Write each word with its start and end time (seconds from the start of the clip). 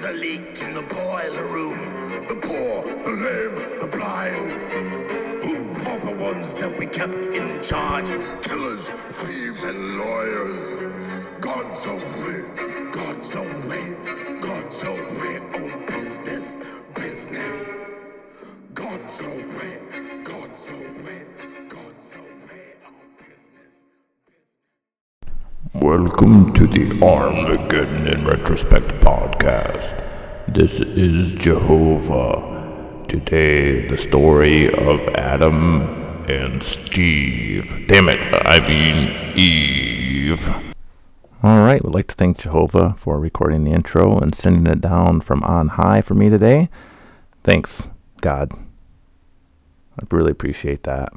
There's 0.00 0.16
a 0.16 0.20
leak 0.20 0.62
in 0.62 0.74
the 0.74 0.82
boiler 0.82 1.48
room. 1.48 1.76
The 2.28 2.36
poor, 2.36 2.84
the 3.02 3.14
lame, 3.24 3.80
the 3.80 3.88
blind. 3.88 4.52
Who 5.42 5.90
are 5.90 5.98
the 5.98 6.22
ones 6.22 6.54
that 6.54 6.78
we 6.78 6.86
kept 6.86 7.26
in 7.26 7.60
charge? 7.60 8.06
Killers, 8.40 8.90
thieves, 8.90 9.64
and 9.64 9.98
lawyers. 9.98 10.76
God's 11.40 11.84
away, 11.86 12.44
God's 12.92 13.34
away, 13.34 13.96
God's 14.40 14.84
away 14.84 15.07
Welcome 25.74 26.54
to 26.54 26.66
the 26.66 26.98
Armageddon 27.02 28.06
in 28.06 28.24
Retrospect 28.24 28.86
podcast. 29.02 29.94
This 30.46 30.80
is 30.80 31.32
Jehovah. 31.32 33.04
Today, 33.06 33.86
the 33.86 33.98
story 33.98 34.72
of 34.72 35.06
Adam 35.08 35.82
and 36.26 36.62
Steve. 36.62 37.86
Damn 37.86 38.08
it, 38.08 38.18
I 38.46 38.66
mean 38.66 39.36
Eve. 39.36 40.48
All 41.42 41.62
right, 41.62 41.84
we'd 41.84 41.94
like 41.94 42.08
to 42.08 42.14
thank 42.14 42.38
Jehovah 42.38 42.96
for 42.98 43.20
recording 43.20 43.64
the 43.64 43.72
intro 43.72 44.18
and 44.18 44.34
sending 44.34 44.66
it 44.72 44.80
down 44.80 45.20
from 45.20 45.42
on 45.44 45.68
high 45.68 46.00
for 46.00 46.14
me 46.14 46.30
today. 46.30 46.70
Thanks, 47.44 47.88
God. 48.22 48.52
I 50.00 50.06
really 50.10 50.30
appreciate 50.30 50.84
that. 50.84 51.12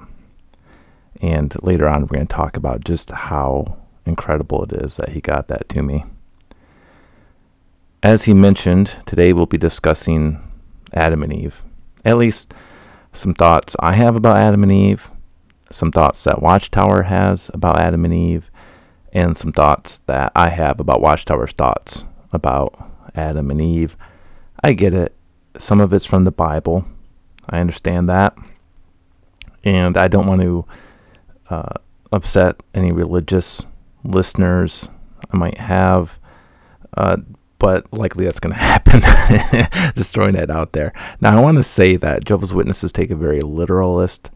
And 1.22 1.56
later 1.64 1.88
on, 1.88 2.02
we're 2.02 2.08
going 2.08 2.28
to 2.28 2.36
talk 2.36 2.58
about 2.58 2.84
just 2.84 3.12
how 3.12 3.78
incredible 4.06 4.64
it 4.64 4.74
is 4.74 4.98
that 4.98 5.10
he 5.10 5.22
got 5.22 5.48
that 5.48 5.70
to 5.70 5.82
me. 5.82 6.06
As 8.04 8.24
he 8.24 8.34
mentioned, 8.34 8.94
today 9.06 9.32
we'll 9.32 9.46
be 9.46 9.58
discussing 9.58 10.42
Adam 10.94 11.24
and 11.24 11.32
Eve. 11.32 11.64
At 12.04 12.18
least 12.18 12.54
some 13.14 13.34
thoughts 13.34 13.76
I 13.80 13.94
have 13.94 14.16
about 14.16 14.38
Adam 14.38 14.64
and 14.64 14.72
Eve, 14.72 15.12
some 15.70 15.92
thoughts 15.92 16.24
that 16.24 16.42
Watchtower 16.42 17.04
has 17.04 17.52
about 17.54 17.80
Adam 17.80 18.06
and 18.06 18.14
Eve, 18.14 18.50
and 19.14 19.38
some 19.38 19.52
thoughts 19.52 20.00
that 20.08 20.32
I 20.36 20.50
have 20.50 20.80
about 20.80 21.02
Watchtower's 21.02 21.52
thoughts 21.52 22.06
about 22.32 22.74
Adam 23.14 23.52
and 23.52 23.62
Eve. 23.62 23.98
I 24.64 24.74
get 24.74 24.94
it. 24.94 25.14
Some 25.58 25.82
of 25.82 25.94
it's 25.94 26.06
from 26.06 26.24
the 26.24 26.32
Bible. 26.32 26.86
I 27.50 27.60
understand 27.60 28.10
that. 28.10 28.36
And 29.64 29.98
I 29.98 30.08
don't 30.08 30.28
want 30.28 30.42
to 30.42 30.66
uh, 31.50 31.74
upset 32.12 32.56
any 32.74 32.92
religious 32.92 33.64
listeners 34.04 34.90
I 35.32 35.38
might 35.38 35.58
have. 35.58 36.20
Uh, 36.96 37.18
but 37.60 37.86
likely 37.94 38.26
that's 38.26 38.40
going 38.40 38.54
to 38.56 38.60
happen. 38.60 39.02
Just 39.96 40.14
throwing 40.14 40.34
that 40.34 40.50
out 40.50 40.74
there. 40.74 40.94
Now, 41.20 41.38
I 41.38 41.42
want 41.42 41.58
to 41.58 41.64
say 41.64 41.96
that 41.96 42.26
Jehovah's 42.26 42.54
Witnesses 42.54 42.92
take 42.92 43.12
a 43.12 43.16
very 43.16 43.40
literalist, 43.40 44.32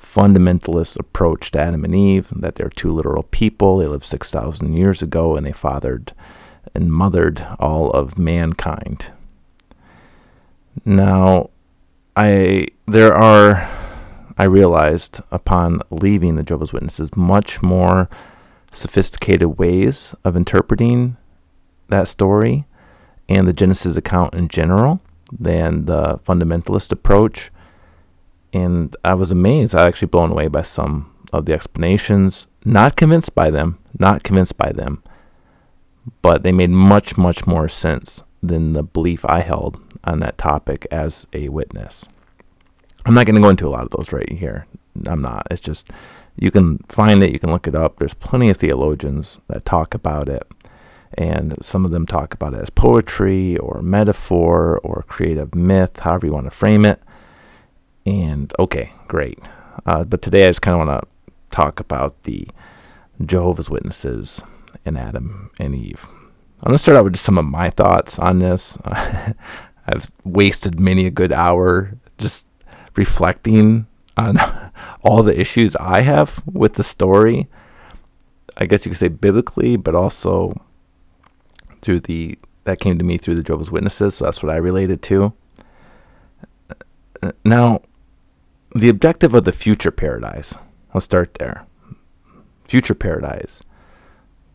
fundamentalist 0.00 0.98
approach 0.98 1.50
to 1.50 1.60
Adam 1.60 1.84
and 1.84 1.94
Eve, 1.94 2.28
that 2.34 2.54
they're 2.54 2.68
two 2.68 2.92
literal 2.94 3.24
people. 3.24 3.78
They 3.78 3.86
lived 3.86 4.04
6,000 4.04 4.76
years 4.76 5.02
ago 5.02 5.36
and 5.36 5.44
they 5.44 5.52
fathered 5.52 6.12
and 6.74 6.92
mothered 6.92 7.44
all 7.58 7.90
of 7.90 8.16
mankind. 8.16 9.10
Now, 10.84 11.50
I 12.16 12.68
there 12.86 13.12
are 13.12 13.68
I 14.36 14.44
realized 14.44 15.20
upon 15.32 15.80
leaving 15.90 16.36
the 16.36 16.44
Jehovah's 16.44 16.72
Witnesses 16.72 17.16
much 17.16 17.60
more 17.62 18.08
sophisticated 18.72 19.58
ways 19.58 20.14
of 20.24 20.36
interpreting 20.36 21.16
that 21.88 22.08
story 22.08 22.66
and 23.28 23.46
the 23.46 23.52
Genesis 23.52 23.96
account 23.96 24.34
in 24.34 24.48
general 24.48 25.00
than 25.32 25.86
the 25.86 26.18
fundamentalist 26.18 26.92
approach. 26.92 27.50
And 28.52 28.96
I 29.04 29.14
was 29.14 29.30
amazed. 29.30 29.74
I 29.74 29.84
was 29.84 29.88
actually 29.88 30.08
blown 30.08 30.30
away 30.30 30.48
by 30.48 30.62
some 30.62 31.14
of 31.32 31.44
the 31.44 31.52
explanations. 31.52 32.46
Not 32.64 32.96
convinced 32.96 33.34
by 33.34 33.50
them, 33.50 33.78
not 33.98 34.22
convinced 34.22 34.56
by 34.56 34.72
them, 34.72 35.02
but 36.22 36.42
they 36.42 36.52
made 36.52 36.70
much, 36.70 37.16
much 37.16 37.46
more 37.46 37.68
sense 37.68 38.22
than 38.42 38.72
the 38.72 38.82
belief 38.82 39.24
I 39.24 39.40
held 39.40 39.80
on 40.04 40.20
that 40.20 40.38
topic 40.38 40.86
as 40.90 41.26
a 41.32 41.48
witness. 41.48 42.08
I'm 43.04 43.14
not 43.14 43.26
going 43.26 43.36
to 43.36 43.40
go 43.40 43.48
into 43.48 43.66
a 43.66 43.70
lot 43.70 43.84
of 43.84 43.90
those 43.90 44.12
right 44.12 44.30
here. 44.30 44.66
I'm 45.06 45.22
not. 45.22 45.46
It's 45.50 45.60
just 45.60 45.90
you 46.38 46.50
can 46.50 46.78
find 46.88 47.22
it, 47.22 47.32
you 47.32 47.38
can 47.38 47.50
look 47.50 47.66
it 47.66 47.74
up. 47.74 47.98
There's 47.98 48.14
plenty 48.14 48.48
of 48.48 48.56
theologians 48.56 49.40
that 49.48 49.64
talk 49.64 49.94
about 49.94 50.28
it. 50.28 50.46
And 51.14 51.56
some 51.62 51.84
of 51.84 51.90
them 51.90 52.06
talk 52.06 52.32
about 52.32 52.54
it 52.54 52.60
as 52.60 52.70
poetry 52.70 53.56
or 53.56 53.82
metaphor 53.82 54.78
or 54.84 55.04
creative 55.08 55.54
myth, 55.54 56.00
however 56.00 56.26
you 56.26 56.32
want 56.32 56.46
to 56.46 56.50
frame 56.50 56.84
it. 56.84 57.02
And 58.06 58.52
okay, 58.58 58.92
great. 59.08 59.40
Uh, 59.84 60.04
but 60.04 60.22
today 60.22 60.44
I 60.44 60.50
just 60.50 60.62
kind 60.62 60.80
of 60.80 60.86
want 60.86 61.02
to 61.02 61.32
talk 61.50 61.80
about 61.80 62.22
the 62.22 62.46
Jehovah's 63.24 63.68
Witnesses 63.68 64.42
and 64.84 64.96
Adam 64.96 65.50
and 65.58 65.74
Eve. 65.74 66.06
I'm 66.60 66.68
going 66.68 66.74
to 66.74 66.78
start 66.78 66.96
out 66.96 67.04
with 67.04 67.14
just 67.14 67.24
some 67.24 67.38
of 67.38 67.46
my 67.46 67.70
thoughts 67.70 68.18
on 68.18 68.38
this. 68.38 68.78
I've 68.84 70.12
wasted 70.24 70.78
many 70.78 71.06
a 71.06 71.10
good 71.10 71.32
hour 71.32 71.98
just 72.18 72.46
reflecting 72.94 73.86
on 74.18 74.38
all 75.02 75.22
the 75.22 75.38
issues 75.38 75.76
I 75.76 76.00
have 76.00 76.42
with 76.46 76.74
the 76.74 76.82
story. 76.82 77.48
I 78.56 78.66
guess 78.66 78.84
you 78.84 78.90
could 78.90 78.98
say 78.98 79.08
biblically, 79.08 79.76
but 79.76 79.94
also 79.94 80.60
through 81.80 82.00
the 82.00 82.38
that 82.64 82.80
came 82.80 82.98
to 82.98 83.04
me 83.04 83.16
through 83.16 83.36
the 83.36 83.42
Jehovah's 83.42 83.70
Witnesses, 83.70 84.16
so 84.16 84.26
that's 84.26 84.42
what 84.42 84.52
I 84.52 84.58
related 84.58 85.00
to. 85.04 85.32
Now, 87.44 87.80
the 88.74 88.90
objective 88.90 89.34
of 89.34 89.44
the 89.44 89.52
future 89.52 89.90
paradise. 89.90 90.54
Let's 90.92 91.06
start 91.06 91.34
there. 91.34 91.66
Future 92.64 92.94
paradise. 92.94 93.60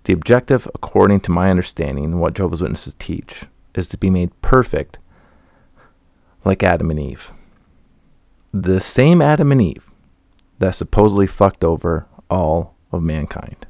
The 0.03 0.13
objective, 0.13 0.67
according 0.75 1.21
to 1.21 1.31
my 1.31 1.49
understanding, 1.49 2.19
what 2.19 2.35
Jehovah's 2.35 2.61
Witnesses 2.61 2.95
teach, 2.99 3.45
is 3.73 3.87
to 3.87 3.97
be 3.97 4.11
made 4.11 4.39
perfect 4.41 4.99
like 6.45 6.61
Adam 6.61 6.91
and 6.91 6.99
Eve. 6.99 7.31
The 8.63 8.79
same 8.79 9.21
Adam 9.21 9.51
and 9.51 9.61
Eve 9.61 9.91
that 10.59 10.73
supposedly 10.73 11.27
fucked 11.27 11.65
over 11.65 12.07
all 12.29 12.75
of 12.93 13.03
mankind. 13.03 13.67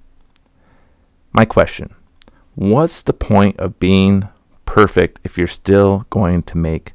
My 1.31 1.45
question 1.45 1.95
What's 2.53 3.01
the 3.01 3.11
point 3.11 3.59
of 3.59 3.79
being 3.79 4.27
perfect 4.67 5.19
if 5.23 5.35
you're 5.35 5.47
still 5.47 6.05
going 6.11 6.43
to 6.43 6.59
make 6.59 6.93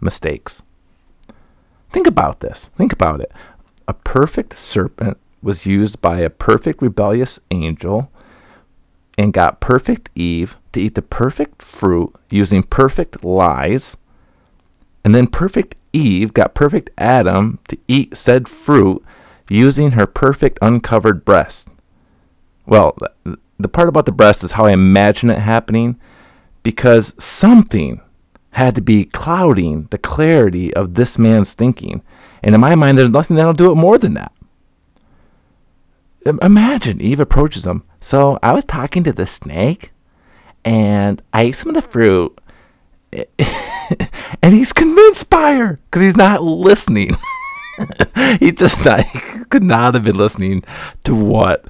mistakes? 0.00 0.62
Think 1.92 2.08
about 2.08 2.40
this. 2.40 2.68
Think 2.76 2.92
about 2.92 3.20
it. 3.20 3.30
A 3.86 3.94
perfect 3.94 4.58
serpent 4.58 5.16
was 5.40 5.66
used 5.66 6.00
by 6.00 6.18
a 6.18 6.30
perfect 6.30 6.82
rebellious 6.82 7.38
angel 7.52 8.10
and 9.16 9.32
got 9.32 9.60
perfect 9.60 10.10
Eve 10.16 10.56
to 10.72 10.80
eat 10.80 10.96
the 10.96 11.00
perfect 11.00 11.62
fruit 11.62 12.12
using 12.28 12.64
perfect 12.64 13.22
lies. 13.22 13.96
And 15.06 15.14
then 15.14 15.28
perfect 15.28 15.76
Eve 15.92 16.34
got 16.34 16.56
perfect 16.56 16.90
Adam 16.98 17.60
to 17.68 17.78
eat 17.86 18.16
said 18.16 18.48
fruit 18.48 19.04
using 19.48 19.92
her 19.92 20.04
perfect 20.04 20.58
uncovered 20.60 21.24
breast. 21.24 21.68
Well, 22.66 22.98
the 23.56 23.68
part 23.68 23.88
about 23.88 24.06
the 24.06 24.10
breast 24.10 24.42
is 24.42 24.52
how 24.52 24.66
I 24.66 24.72
imagine 24.72 25.30
it 25.30 25.38
happening 25.38 26.00
because 26.64 27.14
something 27.20 28.00
had 28.50 28.74
to 28.74 28.80
be 28.80 29.04
clouding 29.04 29.84
the 29.92 29.98
clarity 29.98 30.74
of 30.74 30.94
this 30.94 31.20
man's 31.20 31.54
thinking. 31.54 32.02
And 32.42 32.52
in 32.56 32.60
my 32.60 32.74
mind, 32.74 32.98
there's 32.98 33.08
nothing 33.08 33.36
that'll 33.36 33.52
do 33.52 33.70
it 33.70 33.76
more 33.76 33.98
than 33.98 34.14
that. 34.14 34.32
Imagine 36.42 37.00
Eve 37.00 37.20
approaches 37.20 37.64
him. 37.64 37.84
So 38.00 38.40
I 38.42 38.52
was 38.52 38.64
talking 38.64 39.04
to 39.04 39.12
the 39.12 39.24
snake 39.24 39.92
and 40.64 41.22
I 41.32 41.42
ate 41.42 41.52
some 41.52 41.68
of 41.68 41.76
the 41.76 41.88
fruit. 41.88 42.40
and 44.42 44.54
he's 44.54 44.72
convinced 44.72 45.30
by 45.30 45.54
her 45.54 45.80
because 45.84 46.02
he's 46.02 46.16
not 46.16 46.42
listening. 46.42 47.16
he 48.40 48.52
just 48.52 48.84
not, 48.84 49.02
he 49.02 49.44
could 49.44 49.62
not 49.62 49.94
have 49.94 50.04
been 50.04 50.16
listening 50.16 50.62
to 51.04 51.14
what 51.14 51.66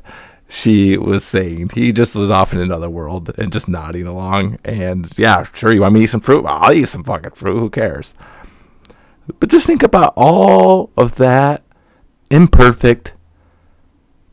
she 0.48 0.96
was 0.96 1.24
saying. 1.24 1.70
He 1.74 1.92
just 1.92 2.14
was 2.14 2.30
off 2.30 2.52
in 2.52 2.60
another 2.60 2.88
world 2.88 3.36
and 3.38 3.52
just 3.52 3.68
nodding 3.68 4.06
along. 4.06 4.58
And 4.64 5.10
yeah, 5.18 5.44
sure, 5.44 5.72
you 5.72 5.80
want 5.80 5.94
me 5.94 6.00
to 6.00 6.04
eat 6.04 6.10
some 6.10 6.20
fruit? 6.20 6.46
I'll 6.46 6.72
eat 6.72 6.88
some 6.88 7.04
fucking 7.04 7.32
fruit. 7.32 7.58
Who 7.58 7.70
cares? 7.70 8.14
But 9.40 9.48
just 9.48 9.66
think 9.66 9.82
about 9.82 10.14
all 10.16 10.90
of 10.96 11.16
that 11.16 11.62
imperfect 12.30 13.12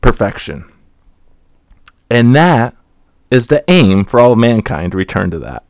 perfection. 0.00 0.70
And 2.10 2.34
that 2.36 2.76
is 3.30 3.48
the 3.48 3.64
aim 3.68 4.04
for 4.04 4.20
all 4.20 4.32
of 4.32 4.38
mankind 4.38 4.92
to 4.92 4.98
return 4.98 5.30
to 5.30 5.38
that. 5.40 5.64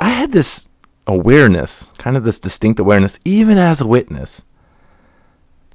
I 0.00 0.08
had 0.08 0.32
this 0.32 0.66
awareness, 1.06 1.84
kind 1.98 2.16
of 2.16 2.24
this 2.24 2.38
distinct 2.38 2.80
awareness, 2.80 3.18
even 3.24 3.58
as 3.58 3.80
a 3.80 3.86
witness, 3.86 4.42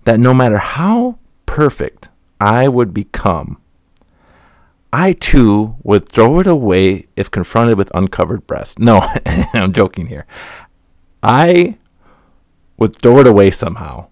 that 0.03 0.19
no 0.19 0.33
matter 0.33 0.57
how 0.57 1.19
perfect 1.45 2.09
I 2.41 2.67
would 2.67 2.93
become, 2.93 3.61
I 4.91 5.13
too 5.13 5.75
would 5.83 6.09
throw 6.09 6.39
it 6.39 6.47
away 6.47 7.07
if 7.15 7.29
confronted 7.29 7.77
with 7.77 7.91
uncovered 7.93 8.47
breasts. 8.47 8.79
No, 8.79 9.07
I'm 9.53 9.73
joking 9.73 10.07
here. 10.07 10.25
I 11.21 11.77
would 12.77 12.95
throw 12.95 13.19
it 13.19 13.27
away 13.27 13.51
somehow. 13.51 14.07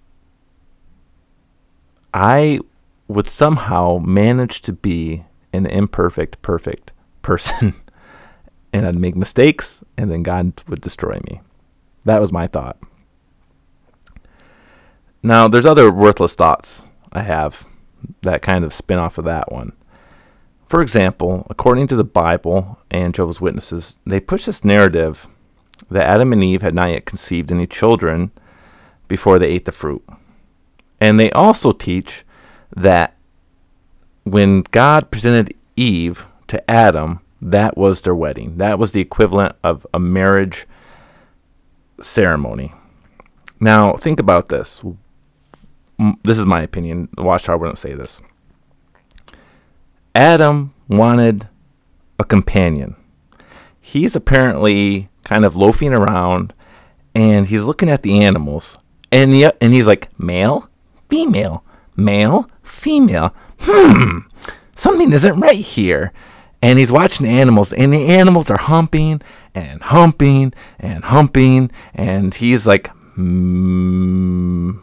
I 2.13 2.59
would 3.07 3.27
somehow 3.27 3.97
manage 3.97 4.61
to 4.63 4.73
be 4.73 5.25
an 5.51 5.65
imperfect, 5.65 6.41
perfect 6.41 6.91
person. 7.21 7.73
and 8.73 8.85
I'd 8.85 8.95
make 8.95 9.15
mistakes, 9.15 9.83
and 9.97 10.11
then 10.11 10.23
God 10.23 10.61
would 10.67 10.81
destroy 10.81 11.19
me. 11.29 11.41
That 12.03 12.19
was 12.19 12.31
my 12.31 12.47
thought. 12.47 12.77
Now, 15.21 15.47
there's 15.47 15.65
other 15.65 15.89
worthless 15.91 16.35
thoughts 16.35 16.83
I 17.13 17.21
have 17.21 17.65
that 18.23 18.41
kind 18.41 18.65
of 18.65 18.73
spin 18.73 18.99
off 18.99 19.17
of 19.17 19.25
that 19.25 19.51
one. 19.51 19.71
For 20.67 20.81
example, 20.81 21.45
according 21.49 21.87
to 21.87 21.95
the 21.95 22.03
Bible 22.03 22.79
and 22.89 23.13
Jehovah's 23.13 23.39
Witnesses, 23.39 23.95
they 24.05 24.19
push 24.19 24.45
this 24.45 24.65
narrative 24.65 25.27
that 25.89 26.09
Adam 26.09 26.33
and 26.33 26.43
Eve 26.43 26.63
had 26.63 26.73
not 26.73 26.89
yet 26.89 27.05
conceived 27.05 27.51
any 27.51 27.67
children 27.67 28.31
before 29.07 29.37
they 29.37 29.47
ate 29.47 29.65
the 29.65 29.71
fruit. 29.71 30.03
And 30.99 31.19
they 31.19 31.31
also 31.31 31.71
teach 31.71 32.25
that 32.75 33.15
when 34.23 34.61
God 34.71 35.11
presented 35.11 35.53
Eve 35.75 36.25
to 36.47 36.69
Adam, 36.69 37.19
that 37.43 37.77
was 37.77 38.01
their 38.01 38.15
wedding. 38.15 38.57
That 38.57 38.79
was 38.79 38.93
the 38.93 39.01
equivalent 39.01 39.55
of 39.63 39.85
a 39.93 39.99
marriage 39.99 40.65
ceremony. 41.99 42.73
Now, 43.59 43.93
think 43.93 44.19
about 44.19 44.47
this. 44.47 44.81
This 46.23 46.37
is 46.37 46.45
my 46.45 46.61
opinion. 46.61 47.09
The 47.15 47.23
Watchtower 47.23 47.57
wouldn't 47.57 47.77
say 47.77 47.93
this. 47.93 48.21
Adam 50.15 50.73
wanted 50.87 51.47
a 52.19 52.23
companion. 52.23 52.95
He's 53.79 54.15
apparently 54.15 55.09
kind 55.23 55.43
of 55.43 55.55
loafing 55.55 55.93
around 55.93 56.53
and 57.13 57.47
he's 57.47 57.65
looking 57.65 57.89
at 57.89 58.03
the 58.03 58.23
animals 58.23 58.77
and 59.11 59.31
he, 59.31 59.49
and 59.61 59.73
he's 59.73 59.87
like 59.87 60.17
male, 60.19 60.69
female, 61.09 61.63
male, 61.95 62.49
female. 62.63 63.33
Hmm, 63.59 64.19
something 64.75 65.11
isn't 65.11 65.39
right 65.39 65.59
here. 65.59 66.13
And 66.63 66.79
he's 66.79 66.93
watching 66.93 67.25
the 67.25 67.31
animals, 67.31 67.73
and 67.73 67.91
the 67.91 68.07
animals 68.07 68.49
are 68.49 68.57
humping 68.57 69.21
and 69.53 69.81
humping 69.83 70.53
and 70.79 71.03
humping, 71.03 71.71
and 71.93 72.33
he's 72.33 72.65
like, 72.65 72.89
mm, 73.17 74.79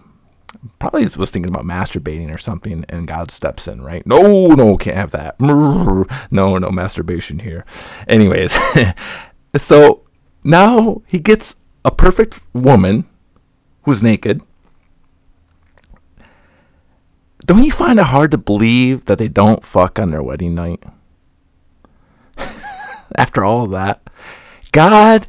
probably 0.78 1.08
was 1.16 1.30
thinking 1.30 1.50
about 1.50 1.64
masturbating 1.64 2.32
or 2.32 2.36
something, 2.36 2.84
and 2.90 3.08
God 3.08 3.30
steps 3.30 3.66
in, 3.66 3.80
right? 3.80 4.06
No, 4.06 4.48
no, 4.48 4.76
can't 4.76 4.96
have 4.96 5.10
that. 5.12 5.40
No, 5.40 6.04
no 6.30 6.70
masturbation 6.70 7.38
here. 7.38 7.64
Anyways, 8.06 8.54
so 9.56 10.02
now 10.44 11.00
he 11.06 11.18
gets 11.18 11.56
a 11.82 11.90
perfect 11.90 12.40
woman 12.52 13.06
who's 13.84 14.02
naked 14.02 14.42
don't 17.46 17.64
you 17.64 17.72
find 17.72 17.98
it 17.98 18.04
hard 18.04 18.30
to 18.30 18.38
believe 18.38 19.06
that 19.06 19.18
they 19.18 19.26
don't 19.26 19.64
fuck 19.64 19.98
on 19.98 20.10
their 20.10 20.22
wedding 20.22 20.54
night? 20.54 20.84
After 23.24 23.44
all 23.44 23.66
that, 23.66 24.00
God 24.72 25.26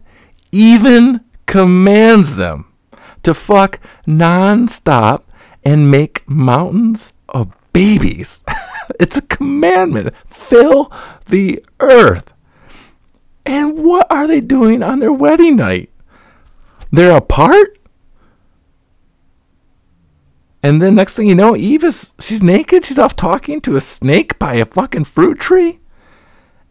even 0.53 1.25
commands 1.45 2.37
them 2.37 2.71
to 3.23 3.33
fuck 3.33 3.81
nonstop 4.07 5.23
and 5.65 5.91
make 5.91 6.27
mountains 6.27 7.11
of 7.27 7.51
babies. 7.73 8.45
it's 8.99 9.17
a 9.17 9.21
commandment. 9.21 10.15
Fill 10.25 10.89
the 11.25 11.61
earth. 11.81 12.31
And 13.45 13.83
what 13.83 14.09
are 14.09 14.25
they 14.25 14.39
doing 14.39 14.81
on 14.81 14.99
their 14.99 15.11
wedding 15.11 15.57
night? 15.57 15.89
They're 16.93 17.17
apart? 17.17 17.77
And 20.63 20.81
then 20.81 20.95
next 20.95 21.17
thing 21.17 21.27
you 21.27 21.35
know, 21.35 21.57
Eve 21.57 21.83
is 21.83 22.13
she's 22.21 22.41
naked. 22.41 22.85
She's 22.85 22.99
off 22.99 23.17
talking 23.17 23.59
to 23.61 23.75
a 23.75 23.81
snake 23.81 24.39
by 24.39 24.53
a 24.53 24.65
fucking 24.65 25.03
fruit 25.03 25.39
tree. 25.39 25.80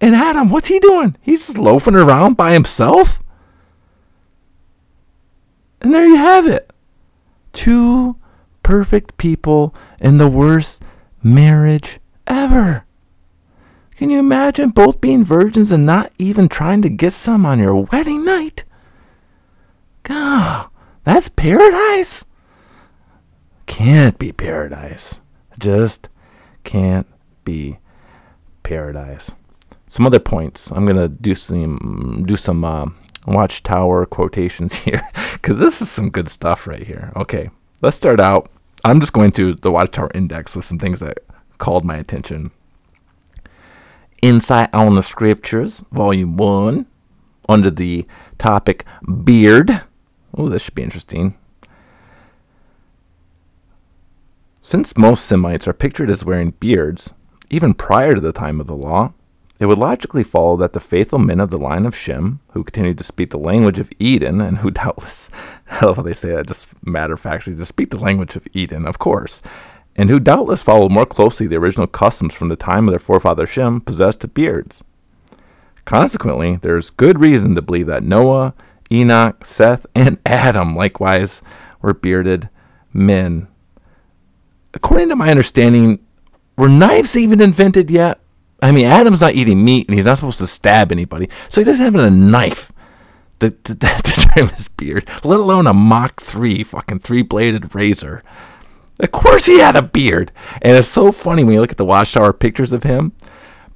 And 0.01 0.15
Adam, 0.15 0.51
what's 0.51 0.69
he 0.69 0.79
doing? 0.79 1.17
He's 1.21 1.47
just 1.47 1.59
loafing 1.59 1.95
around 1.95 2.37
by 2.37 2.53
himself. 2.53 3.23
And 5.81 5.95
there 5.95 6.07
you 6.07 6.17
have 6.17 6.47
it. 6.47 6.73
Two 7.53 8.17
perfect 8.63 9.17
people 9.17 9.75
in 9.99 10.19
the 10.19 10.29
worst 10.29 10.83
marriage 11.23 11.99
ever. 12.27 12.85
Can 13.97 14.09
you 14.09 14.19
imagine 14.19 14.71
both 14.71 15.01
being 15.01 15.25
virgins 15.25 15.73
and 15.73 15.85
not 15.85 16.13
even 16.19 16.49
trying 16.49 16.81
to 16.83 16.89
get 16.89 17.13
some 17.13 17.45
on 17.45 17.59
your 17.59 17.77
wedding 17.77 18.25
night? 18.25 18.65
God, 20.03 20.69
that's 21.05 21.29
paradise 21.29 22.25
can't 23.71 24.19
be 24.19 24.33
paradise. 24.33 25.21
Just 25.59 26.09
can't 26.65 27.07
be 27.45 27.79
paradise. 28.65 29.31
Some 29.91 30.07
other 30.07 30.21
points. 30.21 30.71
I'm 30.71 30.87
gonna 30.87 31.09
do 31.09 31.35
some 31.35 32.23
do 32.25 32.37
some 32.37 32.65
uh, 32.65 32.87
watchtower 33.27 34.07
quotations 34.07 34.73
here 34.85 35.03
because 35.33 35.59
this 35.59 35.83
is 35.83 35.91
some 35.91 36.11
good 36.11 36.29
stuff 36.29 36.69
right 36.69 36.85
here. 36.85 37.13
Okay, 37.17 37.51
let's 37.83 37.97
start 37.97 38.21
out. 38.21 38.49
I'm 38.85 39.01
just 39.01 39.13
going 39.13 39.33
to 39.33 39.53
the 39.55 39.73
watchtower 39.73 40.13
index 40.15 40.55
with 40.55 40.65
some 40.65 40.79
things 40.79 41.01
that 41.01 41.19
called 41.59 41.85
my 41.85 41.97
attention. 41.97 42.53
Insight 44.23 44.73
on 44.73 44.95
the 44.95 45.03
Scriptures, 45.03 45.83
Volume 45.91 46.37
1, 46.37 46.87
under 47.49 47.71
the 47.71 48.07
topic 48.39 48.85
Beard. 49.25 49.83
Oh, 50.33 50.49
this 50.49 50.63
should 50.63 50.77
be 50.77 50.85
interesting. 50.85 51.37
Since 54.63 54.97
most 54.97 55.25
Semites 55.25 55.67
are 55.67 55.73
pictured 55.73 56.11
as 56.11 56.25
wearing 56.25 56.53
beards, 56.53 57.13
even 57.51 57.75
prior 57.75 58.15
to 58.15 58.21
the 58.21 58.33
time 58.33 58.61
of 58.61 58.69
the 58.69 58.77
law, 58.77 59.15
it 59.61 59.67
would 59.67 59.79
logically 59.79 60.25
follow 60.25 60.57
that 60.57 60.73
the 60.73 60.81
faithful 60.81 61.21
men 61.21 61.39
of 61.39 61.51
the 61.51 61.59
line 61.59 61.87
of 61.87 61.95
Shem, 61.95 62.41
who 62.53 62.65
continued 62.65 62.99
to 62.99 63.05
speak 63.05 63.31
the 63.31 63.39
language 63.39 63.79
of 63.79 63.91
Eden, 64.01 64.41
and 64.41 64.59
who 64.59 64.71
doubtless, 64.73 65.31
I 65.71 65.85
love 65.85 65.97
how 65.97 66.03
they 66.03 66.15
say 66.15 66.31
that, 66.35 66.49
just 66.49 66.69
matter 66.85 67.15
of 67.15 67.21
factly, 67.21 67.55
to 67.55 67.67
speak 67.67 67.91
the 67.91 67.99
language 67.99 68.35
of 68.35 68.49
Eden, 68.53 68.87
of 68.87 68.99
course, 68.99 69.41
and 69.95 70.11
who 70.11 70.19
doubtless 70.19 70.63
followed 70.63 70.91
more 70.91 71.07
closely 71.07 71.47
the 71.47 71.57
original 71.57 71.87
customs 71.87 72.35
from 72.35 72.49
the 72.49 72.57
time 72.57 72.89
of 72.89 72.93
their 72.93 72.99
forefather 72.99 73.47
Shem, 73.47 73.81
possessed 73.81 74.35
beards. 74.35 74.83
Consequently, 75.85 76.57
there 76.57 76.77
is 76.77 76.91
good 76.91 77.21
reason 77.21 77.55
to 77.55 77.63
believe 77.63 77.87
that 77.87 78.03
Noah, 78.03 78.55
Enoch, 78.91 79.45
Seth, 79.45 79.87
and 79.95 80.19
Adam 80.27 80.75
likewise 80.75 81.43
were 81.81 81.95
bearded 81.95 82.49
men 82.93 83.47
according 84.75 85.09
to 85.09 85.17
my 85.17 85.31
understanding, 85.31 85.99
were 86.57 86.69
knives 86.69 87.17
even 87.17 87.41
invented 87.41 87.91
yet? 87.91 88.20
I 88.63 88.73
mean, 88.73 88.87
Adam's 88.87 89.21
not 89.21 89.35
eating 89.35 89.65
meat 89.65 89.89
and 89.89 89.97
he's 89.97 90.07
not 90.07 90.17
supposed 90.17 90.39
to 90.39 90.47
stab 90.47 90.93
anybody, 90.93 91.29
so 91.49 91.61
he 91.61 91.65
doesn't 91.65 91.85
have 91.85 91.95
a 91.95 92.11
knife 92.11 92.73
to, 93.41 93.51
to, 93.51 93.75
to 93.77 94.03
trim 94.03 94.49
his 94.49 94.69
beard, 94.69 95.09
let 95.25 95.41
alone 95.41 95.67
a 95.67 95.73
Mach 95.73 96.21
3 96.21 96.63
fucking 96.63 97.01
three 97.01 97.23
bladed 97.23 97.75
razor. 97.75 98.23
Of 98.99 99.13
course 99.13 99.47
he 99.47 99.59
had 99.61 99.77
a 99.77 99.83
beard. 99.83 100.31
And 100.61 100.77
it's 100.77 100.89
so 100.89 101.11
funny 101.11 101.43
when 101.43 101.55
you 101.55 101.61
look 101.61 101.71
at 101.71 101.79
the 101.79 101.85
Watchtower 101.87 102.35
pictures 102.35 102.73
of 102.73 102.83
him 102.83 103.13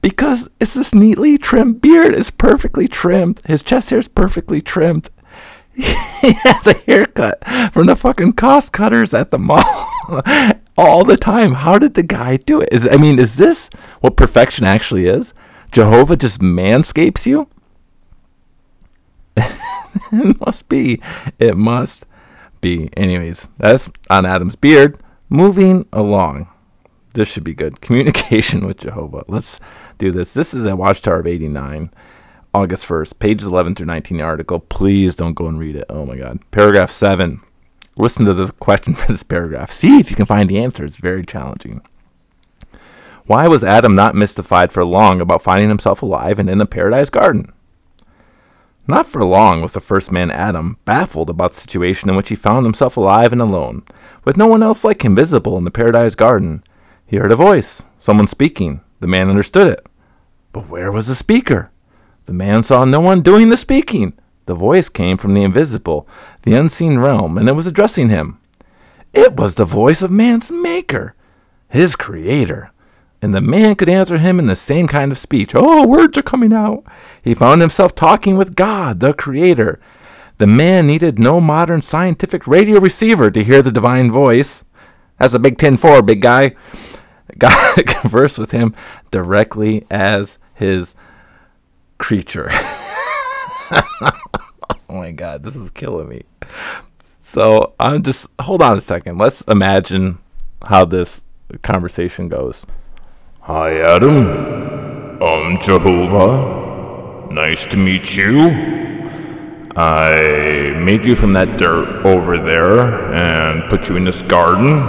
because 0.03 0.51
it's 0.61 0.75
this 0.75 0.95
neatly 0.95 1.39
trimmed 1.39 1.81
beard. 1.81 2.13
It's 2.13 2.31
perfectly 2.31 2.87
trimmed. 2.87 3.41
His 3.47 3.63
chest 3.63 3.89
hair 3.89 3.99
is 3.99 4.09
perfectly 4.09 4.61
trimmed. 4.61 5.09
he 5.75 6.33
has 6.43 6.67
a 6.67 6.75
haircut 6.75 7.43
from 7.73 7.87
the 7.87 7.97
fucking 7.97 8.35
cost 8.35 8.73
cutters 8.73 9.15
at 9.15 9.31
the 9.31 9.39
mall. 9.39 9.91
all 10.77 11.05
the 11.05 11.17
time. 11.17 11.55
How 11.55 11.79
did 11.79 11.95
the 11.95 12.03
guy 12.03 12.37
do 12.37 12.61
it? 12.61 12.69
Is 12.73 12.89
I 12.91 12.97
mean, 12.97 13.19
is 13.19 13.37
this 13.37 13.69
what 14.01 14.17
perfection 14.17 14.65
actually 14.65 15.07
is? 15.07 15.35
Jehovah 15.73 16.17
just 16.17 16.41
manscapes 16.41 17.27
you? 17.27 17.49
it 19.37 20.41
must 20.41 20.69
be. 20.69 21.01
It 21.39 21.57
must 21.57 22.07
be. 22.61 22.91
Anyways, 22.97 23.51
that's 23.59 23.91
on 24.11 24.27
Adam's 24.27 24.57
beard. 24.57 25.01
Moving 25.29 25.87
along. 25.93 26.49
This 27.15 27.29
should 27.29 27.45
be 27.45 27.55
good. 27.55 27.81
Communication 27.81 28.67
with 28.67 28.79
Jehovah. 28.79 29.25
Let's 29.29 29.59
do 29.99 30.11
this. 30.11 30.35
This 30.35 30.55
is 30.55 30.67
a 30.67 30.77
Watchtower 30.77 31.21
of 31.21 31.27
89, 31.27 31.91
August 32.53 32.87
1st, 32.87 33.19
pages 33.19 33.49
11 33.49 33.77
through 33.77 33.87
19 33.87 34.21
article. 34.21 34.61
Please 34.61 35.15
don't 35.15 35.35
go 35.35 35.47
and 35.47 35.59
read 35.59 35.77
it. 35.77 35.87
Oh 35.89 36.05
my 36.07 36.17
God. 36.17 36.39
Paragraph 36.51 36.91
7. 36.91 37.41
Listen 37.97 38.25
to 38.27 38.35
the 38.35 38.53
question 38.53 38.95
for 38.95 39.13
this 39.13 39.23
paragraph. 39.23 39.71
See 39.71 39.99
if 39.99 40.11
you 40.11 40.17
can 40.17 40.27
find 40.27 40.49
the 40.49 40.59
answer. 40.59 40.85
It's 40.85 40.97
very 40.97 41.25
challenging. 41.25 41.83
Why 43.27 43.49
was 43.49 43.65
Adam 43.65 43.95
not 43.95 44.15
mystified 44.15 44.73
for 44.73 44.85
long 44.85 45.21
about 45.21 45.43
finding 45.43 45.69
himself 45.69 46.03
alive 46.03 46.39
and 46.39 46.51
in 46.51 46.59
the 46.59 46.67
paradise 46.67 47.09
garden? 47.09 47.53
Not 48.87 49.07
for 49.07 49.25
long 49.25 49.63
was 49.63 49.73
the 49.73 49.81
first 49.81 50.13
man 50.13 50.31
Adam 50.31 50.77
baffled 50.85 51.31
about 51.31 51.53
the 51.53 51.61
situation 51.61 52.11
in 52.11 52.17
which 52.17 52.29
he 52.29 52.35
found 52.35 52.67
himself 52.67 52.99
alive 52.99 53.33
and 53.33 53.41
alone, 53.41 53.83
with 54.25 54.37
no 54.37 54.47
one 54.47 54.63
else 54.63 54.85
like 54.85 55.03
him 55.03 55.17
visible 55.17 55.57
in 55.57 55.65
the 55.65 55.71
paradise 55.71 56.15
garden. 56.15 56.63
He 57.07 57.17
heard 57.17 57.33
a 57.33 57.37
voice, 57.37 57.83
someone 57.99 58.27
speaking. 58.27 58.83
The 59.01 59.07
man 59.07 59.31
understood 59.31 59.69
it. 59.69 59.87
But 60.53 60.69
where 60.69 60.93
was 60.93 61.07
the 61.07 61.15
speaker? 61.15 61.71
The 62.27 62.35
man 62.35 62.63
saw 62.63 62.85
no 62.85 63.01
one 63.01 63.23
doing 63.23 63.49
the 63.49 63.57
speaking. 63.57 64.19
The 64.47 64.55
voice 64.55 64.89
came 64.89 65.17
from 65.17 65.35
the 65.35 65.43
invisible, 65.43 66.07
the 66.43 66.55
unseen 66.55 66.99
realm, 66.99 67.39
and 67.39 67.49
it 67.49 67.53
was 67.53 67.67
addressing 67.67 68.11
him. 68.11 68.41
It 69.13 69.37
was 69.37 69.55
the 69.55 69.65
voice 69.65 70.03
of 70.03 70.11
man's 70.11 70.51
maker, 70.51 71.15
his 71.69 71.97
creator. 71.97 72.73
And 73.23 73.35
the 73.35 73.41
man 73.41 73.75
could 73.75 73.89
answer 73.89 74.19
him 74.19 74.39
in 74.39 74.47
the 74.47 74.57
same 74.57 74.87
kind 74.87 75.11
of 75.11 75.17
speech. 75.17 75.53
Oh, 75.55 75.87
words 75.87 76.19
are 76.19 76.23
coming 76.23 76.53
out. 76.53 76.85
He 77.23 77.35
found 77.35 77.63
himself 77.63 77.95
talking 77.95 78.37
with 78.37 78.55
God, 78.55 79.01
the 79.01 79.15
creator. 79.15 79.81
The 80.37 80.47
man 80.47 80.87
needed 80.87 81.19
no 81.19 81.41
modern 81.41 81.81
scientific 81.81 82.47
radio 82.47 82.81
receiver 82.81 83.31
to 83.31 83.45
hear 83.45 83.63
the 83.63 83.73
divine 83.73 84.11
voice. 84.11 84.65
That's 85.19 85.33
a 85.33 85.39
big 85.39 85.57
10 85.57 85.79
4, 85.79 86.03
big 86.03 86.21
guy. 86.21 86.55
God 87.39 87.87
conversed 87.87 88.37
with 88.37 88.51
him 88.51 88.75
directly 89.11 89.87
as 89.91 90.39
his 90.55 90.95
creature. 91.99 92.51
oh 94.01 94.13
my 94.89 95.11
god, 95.11 95.43
this 95.43 95.57
is 95.57 95.71
killing 95.71 96.09
me. 96.09 96.23
So 97.21 97.75
I'm 97.81 98.03
just 98.03 98.29
hold 98.41 98.63
on 98.63 98.77
a 98.77 98.81
second. 98.81 99.19
Let's 99.19 99.43
imagine 99.43 100.19
how 100.67 100.85
this 100.85 101.23
conversation 101.63 102.29
goes. 102.29 102.65
Hi, 103.41 103.81
Adam. 103.81 105.23
I'm 105.23 105.61
Jehovah. 105.63 107.33
Nice 107.33 107.67
to 107.67 107.77
meet 107.77 108.15
you. 108.15 108.41
I 109.77 110.73
made 110.79 111.05
you 111.05 111.15
from 111.15 111.33
that 111.33 111.59
dirt 111.59 112.05
over 112.07 112.39
there 112.39 113.13
and 113.13 113.69
put 113.71 113.89
you 113.89 113.97
in 113.97 114.05
this 114.05 114.23
garden. 114.23 114.81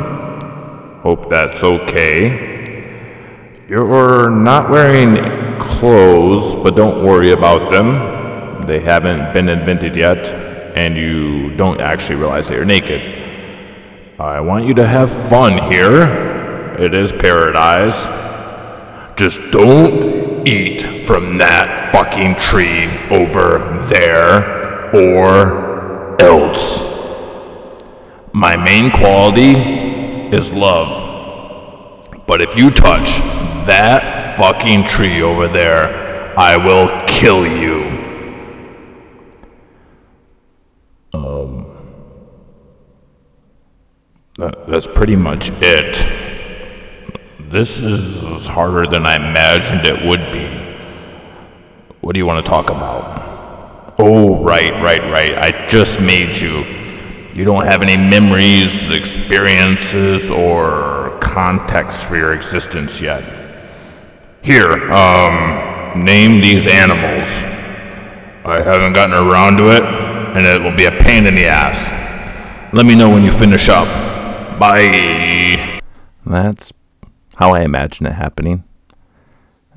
Hope 1.01 1.29
that's 1.29 1.63
okay. 1.63 2.53
You're 3.67 4.29
not 4.29 4.69
wearing 4.69 5.15
clothes, 5.59 6.53
but 6.63 6.75
don't 6.75 7.03
worry 7.03 7.31
about 7.31 7.71
them. 7.71 8.14
They 8.65 8.79
haven't 8.79 9.33
been 9.33 9.49
invented 9.49 9.95
yet, 9.95 10.27
and 10.77 10.97
you 10.97 11.55
don't 11.55 11.79
actually 11.79 12.15
realize 12.15 12.47
that 12.47 12.55
you're 12.55 12.65
naked. 12.65 13.23
I 14.19 14.39
want 14.41 14.65
you 14.65 14.73
to 14.75 14.87
have 14.87 15.11
fun 15.29 15.71
here. 15.71 16.75
It 16.79 16.93
is 16.93 17.11
paradise. 17.11 17.97
Just 19.17 19.39
don't 19.51 20.47
eat 20.47 21.05
from 21.05 21.37
that 21.37 21.91
fucking 21.91 22.35
tree 22.35 22.87
over 23.09 23.79
there, 23.87 24.93
or 24.95 26.19
else. 26.21 26.83
My 28.33 28.57
main 28.57 28.91
quality 28.91 29.53
is 30.35 30.51
love. 30.51 31.13
But 32.27 32.41
if 32.41 32.57
you 32.57 32.71
touch 32.71 33.19
that 33.67 34.37
fucking 34.37 34.85
tree 34.85 35.21
over 35.21 35.47
there, 35.47 36.37
I 36.37 36.57
will 36.57 36.89
kill 37.07 37.45
you. 37.47 37.85
Um, 41.13 41.65
that, 44.37 44.67
that's 44.67 44.87
pretty 44.87 45.15
much 45.15 45.49
it. 45.61 46.05
This 47.39 47.79
is 47.79 48.45
harder 48.45 48.85
than 48.85 49.05
I 49.05 49.15
imagined 49.15 49.85
it 49.85 50.05
would 50.05 50.31
be. 50.31 50.47
What 52.01 52.13
do 52.13 52.19
you 52.19 52.25
want 52.25 52.45
to 52.45 52.49
talk 52.49 52.69
about? 52.69 53.95
Oh, 53.97 54.43
right, 54.43 54.73
right, 54.83 55.01
right. 55.09 55.37
I 55.37 55.67
just 55.67 56.01
made 56.01 56.35
you. 56.35 56.63
You 57.33 57.45
don't 57.45 57.65
have 57.65 57.81
any 57.81 57.95
memories, 57.95 58.91
experiences, 58.91 60.29
or 60.29 61.17
context 61.21 62.03
for 62.03 62.17
your 62.17 62.33
existence 62.33 62.99
yet. 62.99 63.23
Here, 64.41 64.91
um, 64.91 66.03
name 66.03 66.41
these 66.41 66.67
animals. 66.67 67.27
I 68.45 68.61
haven't 68.61 68.93
gotten 68.93 69.15
around 69.15 69.57
to 69.57 69.69
it, 69.69 69.83
and 69.83 70.45
it 70.45 70.61
will 70.61 70.75
be 70.75 70.85
a 70.85 70.91
pain 70.91 71.25
in 71.25 71.35
the 71.35 71.45
ass. 71.45 71.91
Let 72.73 72.85
me 72.85 72.95
know 72.95 73.09
when 73.09 73.23
you 73.23 73.31
finish 73.31 73.69
up. 73.69 74.04
Bye. 74.59 75.81
That's 76.25 76.71
how 77.35 77.53
I 77.53 77.63
imagine 77.63 78.05
it 78.05 78.13
happening. 78.13 78.63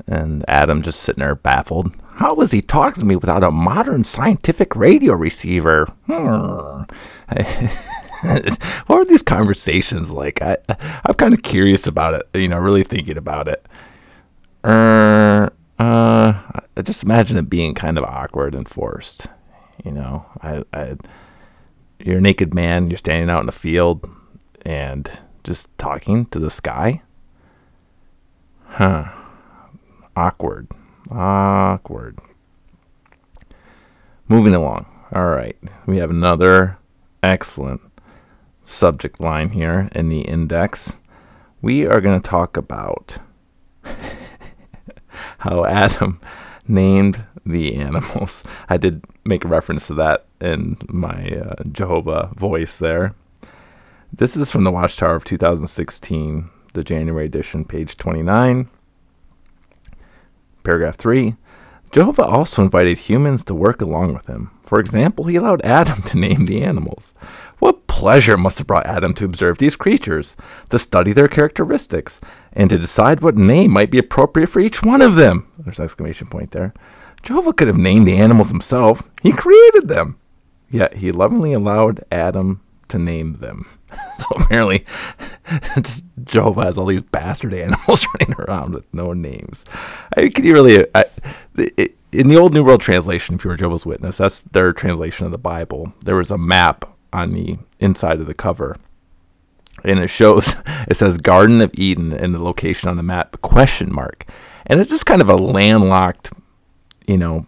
And 0.07 0.45
Adam 0.47 0.83
just 0.83 1.01
sitting 1.01 1.21
there 1.21 1.35
baffled. 1.35 1.93
How 2.15 2.35
was 2.35 2.53
he 2.53 2.63
talking 2.63 3.01
to 3.03 3.07
me 3.07 3.17
without 3.17 3.43
a 3.43 3.51
modern 3.51 4.05
scientific 4.05 4.77
radio 4.77 5.15
receiver? 5.15 5.93
Hmm. 6.07 6.83
what 8.87 9.01
are 9.01 9.05
these 9.05 9.23
conversations 9.23 10.13
like? 10.13 10.41
I, 10.41 10.59
I'm 11.05 11.15
kind 11.15 11.35
of 11.35 11.43
curious 11.43 11.89
about 11.89 12.15
it, 12.15 12.41
you 12.41 12.47
know, 12.47 12.59
really 12.59 12.85
thinking 12.85 13.19
about 13.19 13.49
it. 13.49 13.67
Uh, 14.63 15.49
uh, 15.81 16.41
I 16.77 16.83
just 16.83 17.03
imagine 17.03 17.37
it 17.37 17.51
being 17.51 17.75
kind 17.75 17.99
of 17.99 18.05
awkward 18.05 18.55
and 18.55 18.69
forced. 18.69 19.27
You 19.85 19.91
know, 19.91 20.27
I, 20.41 20.63
I, 20.73 20.97
you're 21.99 22.19
a 22.19 22.21
naked 22.21 22.55
man, 22.55 22.91
you're 22.91 22.97
standing 22.99 23.29
out 23.29 23.41
in 23.41 23.47
the 23.47 23.53
field 23.53 24.09
and 24.63 25.11
just 25.45 25.69
talking 25.79 26.27
to 26.27 26.39
the 26.39 26.51
sky. 26.51 27.03
Huh. 28.67 29.07
Awkward. 30.17 30.69
Awkward. 31.11 32.19
Moving 34.29 34.55
along. 34.55 34.87
All 35.13 35.27
right. 35.27 35.57
We 35.87 35.99
have 35.99 36.11
another 36.11 36.79
excellent 37.23 37.81
subject 38.63 39.21
line 39.21 39.51
here 39.51 39.89
in 39.93 40.09
the 40.09 40.21
index. 40.21 40.97
We 41.63 41.87
are 41.87 42.01
going 42.01 42.21
to 42.21 42.29
talk 42.29 42.57
about 42.57 43.19
how 45.39 45.65
Adam 45.65 46.21
named 46.69 47.25
the 47.45 47.75
animals. 47.75 48.45
I 48.69 48.77
did 48.77 49.05
make 49.25 49.45
a 49.45 49.49
reference 49.49 49.87
to 49.87 49.95
that 49.95 50.27
in 50.41 50.77
my 50.89 51.29
uh, 51.29 51.63
Jehovah 51.73 52.31
voice 52.37 52.79
there. 52.79 53.15
This 54.13 54.37
is 54.37 54.51
from 54.51 54.65
the 54.65 54.73
Watchtower 54.73 55.15
of 55.15 55.25
2016, 55.25 56.49
the 56.73 56.83
January 56.83 57.27
edition, 57.27 57.65
page 57.65 57.97
29. 57.97 58.69
Paragraph 60.65 60.97
3 60.97 61.37
Jehovah 61.93 62.25
also 62.25 62.63
invited 62.63 62.99
humans 62.99 63.45
to 63.45 63.55
work 63.55 63.81
along 63.83 64.15
with 64.15 64.27
him. 64.27 64.51
For 64.63 64.81
example, 64.81 65.27
he 65.27 65.37
allowed 65.37 65.63
Adam 65.63 66.03
to 66.07 66.19
name 66.19 66.47
the 66.47 66.63
animals. 66.63 67.13
What 67.59 67.87
pleasure 67.87 68.39
must 68.39 68.59
have 68.59 68.67
brought 68.67 68.87
Adam 68.87 69.13
to 69.15 69.25
observe 69.27 69.59
these 69.59 69.77
creatures, 69.77 70.37
to 70.71 70.79
study 70.79 71.13
their 71.13 71.29
characteristics, 71.29 72.19
and 72.55 72.71
to 72.71 72.79
decide 72.79 73.21
what 73.21 73.37
name 73.37 73.71
might 73.71 73.91
be 73.91 73.99
appropriate 73.99 74.49
for 74.49 74.61
each 74.61 74.83
one 74.83 75.03
of 75.03 75.17
them. 75.17 75.47
There's 75.59 75.79
an 75.79 75.85
exclamation 75.85 76.29
point 76.29 76.53
there. 76.53 76.73
Jehovah 77.23 77.53
could 77.53 77.69
have 77.69 77.77
named 77.77 78.09
the 78.09 78.17
animals 78.17 78.51
himself. 78.51 79.03
He 79.23 79.33
created 79.33 79.89
them. 79.89 80.19
Yet 80.71 80.97
he 80.97 81.13
lovingly 81.13 81.53
allowed 81.53 82.05
Adam 82.11 82.63
to 82.89 82.99
name 82.99 83.35
them. 83.35 83.67
so 84.19 84.27
apparently, 84.37 84.85
just 85.77 86.05
Jehovah 86.25 86.65
has 86.65 86.79
all 86.79 86.87
these 86.87 87.03
bastard 87.03 87.55
animals 87.55 88.07
running 88.21 88.35
around 88.39 88.75
with 88.75 88.85
no 88.93 89.13
names. 89.13 89.65
I 90.17 90.23
mean, 90.23 90.33
can 90.33 90.45
you 90.45 90.53
really? 90.53 90.87
I, 90.95 91.05
it, 91.57 91.95
in 92.11 92.29
the 92.29 92.37
old 92.37 92.55
New 92.55 92.65
World 92.65 92.81
Translation, 92.81 93.35
if 93.35 93.45
you 93.45 93.51
were 93.51 93.57
Jehovah's 93.57 93.85
Witness, 93.85 94.19
that's 94.19 94.43
their 94.43 94.73
translation 94.73 95.27
of 95.27 95.33
the 95.33 95.39
Bible. 95.39 95.93
There 96.05 96.17
was 96.17 96.31
a 96.31 96.39
map 96.39 96.85
on 97.13 97.33
the 97.33 97.59
inside 97.81 98.21
of 98.21 98.27
the 98.27 98.35
cover, 98.35 98.77
and 99.85 99.99
it 99.99 100.09
shows 100.09 100.55
it 100.89 100.97
says 100.97 101.19
Garden 101.19 101.61
of 101.61 101.71
Eden 101.75 102.13
and 102.13 102.35
the 102.35 102.43
location 102.43 102.89
on 102.89 102.97
the 102.97 103.03
map 103.03 103.41
question 103.43 103.93
mark, 103.93 104.25
and 104.67 104.81
it's 104.81 104.91
just 104.91 105.07
kind 105.07 105.23
of 105.23 105.29
a 105.29 105.37
landlocked, 105.37 106.33
you 107.07 107.19
know, 107.19 107.47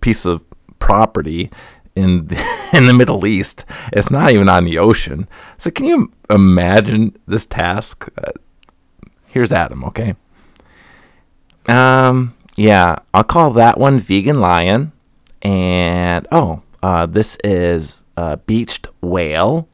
piece 0.00 0.24
of 0.24 0.44
property 0.78 1.50
in 1.98 2.28
the, 2.28 2.68
in 2.72 2.86
the 2.86 2.92
Middle 2.92 3.26
East. 3.26 3.64
It's 3.92 4.10
not 4.10 4.30
even 4.30 4.48
on 4.48 4.64
the 4.64 4.78
ocean. 4.78 5.28
So 5.58 5.70
can 5.70 5.86
you 5.86 6.12
imagine 6.30 7.16
this 7.26 7.44
task? 7.44 8.08
Uh, 8.16 8.30
here's 9.30 9.52
Adam, 9.52 9.84
okay? 9.84 10.14
Um, 11.66 12.34
yeah, 12.56 13.00
I'll 13.12 13.24
call 13.24 13.50
that 13.52 13.78
one 13.78 13.98
Vegan 13.98 14.40
Lion. 14.40 14.92
And 15.42 16.26
oh, 16.32 16.62
uh, 16.82 17.06
this 17.06 17.36
is 17.44 18.02
uh, 18.16 18.36
Beached 18.36 18.86
Whale. 19.00 19.68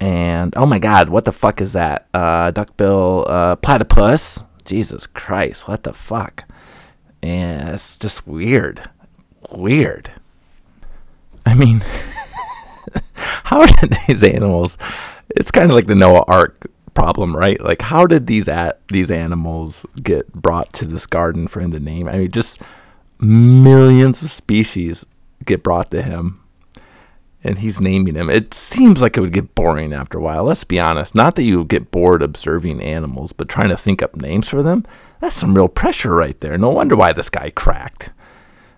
And 0.00 0.54
oh 0.56 0.66
my 0.66 0.78
God, 0.78 1.08
what 1.08 1.24
the 1.24 1.32
fuck 1.32 1.60
is 1.60 1.72
that? 1.72 2.08
Uh, 2.14 2.50
duckbill 2.50 3.26
uh, 3.28 3.56
platypus. 3.56 4.40
Jesus 4.64 5.06
Christ, 5.06 5.66
what 5.66 5.82
the 5.82 5.94
fuck? 5.94 6.44
And 7.22 7.70
it's 7.70 7.96
just 7.96 8.26
weird. 8.26 8.90
Weird. 9.50 10.12
I 11.48 11.54
mean, 11.54 11.82
how 13.14 13.64
did 13.64 13.96
these 14.06 14.22
animals? 14.22 14.76
It's 15.30 15.50
kind 15.50 15.70
of 15.70 15.74
like 15.74 15.86
the 15.86 15.94
Noah 15.94 16.24
Ark 16.28 16.70
problem, 16.92 17.34
right? 17.34 17.58
Like, 17.62 17.80
how 17.80 18.06
did 18.06 18.26
these 18.26 18.48
at 18.48 18.86
these 18.88 19.10
animals 19.10 19.86
get 20.02 20.30
brought 20.32 20.72
to 20.74 20.84
this 20.84 21.06
garden 21.06 21.48
for 21.48 21.60
him 21.60 21.72
to 21.72 21.80
name? 21.80 22.06
I 22.06 22.18
mean, 22.18 22.30
just 22.30 22.60
millions 23.18 24.22
of 24.22 24.30
species 24.30 25.06
get 25.46 25.62
brought 25.62 25.90
to 25.92 26.02
him, 26.02 26.44
and 27.42 27.60
he's 27.60 27.80
naming 27.80 28.12
them. 28.12 28.28
It 28.28 28.52
seems 28.52 29.00
like 29.00 29.16
it 29.16 29.20
would 29.20 29.32
get 29.32 29.54
boring 29.54 29.94
after 29.94 30.18
a 30.18 30.20
while. 30.22 30.44
Let's 30.44 30.64
be 30.64 30.78
honest. 30.78 31.14
Not 31.14 31.34
that 31.36 31.44
you 31.44 31.64
get 31.64 31.90
bored 31.90 32.22
observing 32.22 32.82
animals, 32.82 33.32
but 33.32 33.48
trying 33.48 33.70
to 33.70 33.76
think 33.76 34.02
up 34.02 34.16
names 34.16 34.50
for 34.50 34.62
them. 34.62 34.84
That's 35.20 35.36
some 35.36 35.54
real 35.54 35.68
pressure 35.68 36.14
right 36.14 36.38
there. 36.40 36.58
No 36.58 36.68
wonder 36.68 36.94
why 36.94 37.14
this 37.14 37.30
guy 37.30 37.50
cracked. 37.50 38.10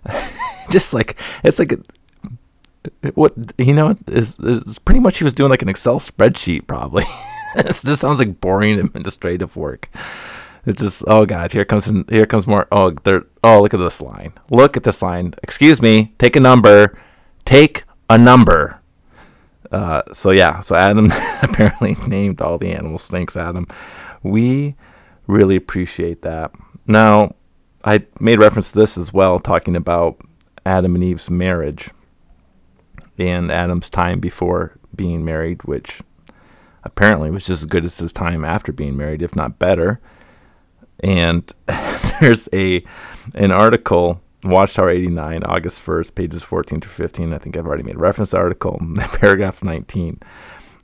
Just 0.70 0.94
like 0.94 1.16
it's 1.42 1.58
like 1.58 1.74
what 3.14 3.34
you 3.58 3.74
know 3.74 3.94
is 4.08 4.36
pretty 4.84 5.00
much 5.00 5.18
he 5.18 5.24
was 5.24 5.32
doing 5.32 5.50
like 5.50 5.62
an 5.62 5.68
Excel 5.68 6.00
spreadsheet 6.00 6.66
probably. 6.66 7.04
it 7.56 7.66
just 7.66 8.00
sounds 8.00 8.18
like 8.18 8.40
boring 8.40 8.78
administrative 8.78 9.56
work. 9.56 9.90
It's 10.66 10.80
just 10.80 11.04
oh 11.06 11.26
god, 11.26 11.52
here 11.52 11.64
comes 11.64 11.90
here 12.08 12.26
comes 12.26 12.46
more. 12.46 12.66
Oh, 12.70 12.90
there. 12.90 13.24
Oh, 13.42 13.62
look 13.62 13.74
at 13.74 13.78
this 13.78 14.00
line. 14.00 14.32
Look 14.50 14.76
at 14.76 14.82
this 14.82 15.02
line. 15.02 15.34
Excuse 15.42 15.80
me. 15.80 16.14
Take 16.18 16.36
a 16.36 16.40
number. 16.40 16.98
Take 17.44 17.84
a 18.08 18.18
number. 18.18 18.80
Uh, 19.70 20.02
so 20.12 20.30
yeah, 20.30 20.60
so 20.60 20.74
Adam 20.74 21.12
apparently 21.42 21.94
named 22.06 22.40
all 22.40 22.58
the 22.58 22.72
animals. 22.72 23.08
Thanks, 23.08 23.36
Adam. 23.36 23.66
We 24.22 24.74
really 25.26 25.56
appreciate 25.56 26.22
that. 26.22 26.50
Now, 26.86 27.36
I 27.84 28.04
made 28.18 28.40
reference 28.40 28.72
to 28.72 28.78
this 28.78 28.98
as 28.98 29.12
well, 29.12 29.38
talking 29.38 29.76
about 29.76 30.20
Adam 30.66 30.94
and 30.94 31.04
Eve's 31.04 31.30
marriage 31.30 31.90
and 33.20 33.50
Adam's 33.50 33.90
time 33.90 34.20
before 34.20 34.78
being 34.94 35.24
married, 35.24 35.62
which 35.64 36.00
apparently 36.84 37.30
was 37.30 37.46
just 37.46 37.62
as 37.62 37.66
good 37.66 37.84
as 37.84 37.98
his 37.98 38.12
time 38.12 38.44
after 38.44 38.72
being 38.72 38.96
married, 38.96 39.22
if 39.22 39.36
not 39.36 39.58
better. 39.58 40.00
And 41.00 41.52
there's 42.20 42.48
a 42.52 42.84
an 43.34 43.52
article, 43.52 44.20
Watchtower 44.44 44.90
89, 44.90 45.44
August 45.44 45.84
1st, 45.84 46.14
pages 46.14 46.42
14 46.42 46.80
to 46.80 46.88
15. 46.88 47.32
I 47.32 47.38
think 47.38 47.56
I've 47.56 47.66
already 47.66 47.82
made 47.82 47.98
reference 47.98 48.30
to 48.30 48.36
the 48.36 48.42
article. 48.42 48.80
Paragraph 48.96 49.62
19 49.62 50.20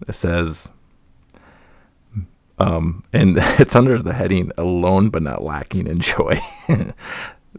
it 0.06 0.14
says, 0.14 0.70
um, 2.58 3.04
and 3.12 3.36
it's 3.40 3.74
under 3.74 4.00
the 4.00 4.14
heading 4.14 4.52
Alone 4.58 5.10
but 5.10 5.22
Not 5.22 5.42
Lacking 5.42 5.86
in 5.86 6.00
Joy. 6.00 6.38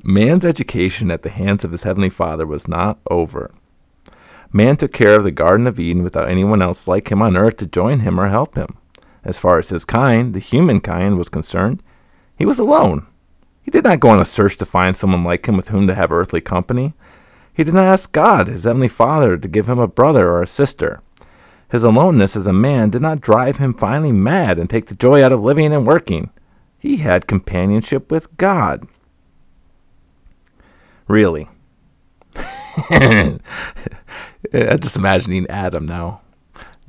Man's 0.04 0.46
education 0.46 1.10
at 1.10 1.24
the 1.24 1.30
hands 1.30 1.64
of 1.64 1.72
his 1.72 1.84
heavenly 1.84 2.10
Father 2.10 2.46
was 2.46 2.68
not 2.68 3.00
over. 3.10 3.52
Man 4.52 4.78
took 4.78 4.94
care 4.94 5.16
of 5.16 5.24
the 5.24 5.32
Garden 5.32 5.68
of 5.68 5.80
Eden 5.80 6.04
without 6.04 6.30
anyone 6.30 6.62
else 6.62 6.88
like 6.88 7.12
him 7.12 7.22
on 7.22 7.36
earth 7.36 7.58
to 7.58 7.66
join 7.66 8.00
him 8.00 8.20
or 8.20 8.28
help 8.28 8.56
him. 8.56 8.78
As 9.24 9.38
far 9.38 9.60
as 9.60 9.70
his 9.70 9.86
kind, 9.86 10.34
the 10.34 10.40
human 10.40 10.80
kind, 10.80 11.18
was 11.18 11.30
concerned, 11.30 11.84
he 12.38 12.46
was 12.46 12.60
alone. 12.60 13.08
He 13.62 13.72
did 13.72 13.84
not 13.84 14.00
go 14.00 14.10
on 14.10 14.22
a 14.22 14.26
search 14.26 14.56
to 14.58 14.66
find 14.66 14.96
someone 14.96 15.26
like 15.26 15.46
him 15.46 15.58
with 15.58 15.68
whom 15.68 15.88
to 15.88 15.96
have 15.96 16.12
earthly 16.12 16.40
company. 16.40 16.94
He 17.54 17.66
did 17.66 17.74
not 17.74 17.84
ask 17.84 18.12
God, 18.12 18.48
his 18.48 18.64
heavenly 18.64 18.88
Father, 18.88 19.36
to 19.36 19.48
give 19.48 19.68
him 19.68 19.80
a 19.80 19.88
brother 19.88 20.30
or 20.30 20.42
a 20.42 20.48
sister. 20.48 21.02
His 21.70 21.84
aloneness 21.84 22.38
as 22.38 22.48
a 22.48 22.54
man 22.54 22.92
did 22.92 23.02
not 23.02 23.20
drive 23.20 23.58
him 23.58 23.74
finally 23.74 24.14
mad 24.14 24.58
and 24.58 24.70
take 24.70 24.86
the 24.86 24.96
joy 24.96 25.22
out 25.22 25.34
of 25.34 25.44
living 25.44 25.74
and 25.74 25.86
working. 25.86 26.30
He 26.80 26.98
had 26.98 27.28
companionship 27.28 28.10
with 28.10 28.38
God. 28.38 28.88
Really. 31.08 31.50
I'm 34.54 34.80
just 34.80 34.96
imagining 34.96 35.48
Adam 35.48 35.86
now, 35.86 36.22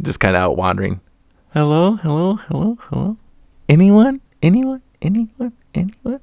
just 0.01 0.21
kind 0.21 0.37
of 0.37 0.43
out 0.43 0.57
wandering. 0.57 1.01
Hello, 1.53 1.97
hello, 1.97 2.37
hello, 2.37 2.79
hello. 2.83 3.17
Anyone? 3.69 4.21
Anyone? 4.43 4.83
Anyone? 5.03 5.53
Anyone? 5.75 6.21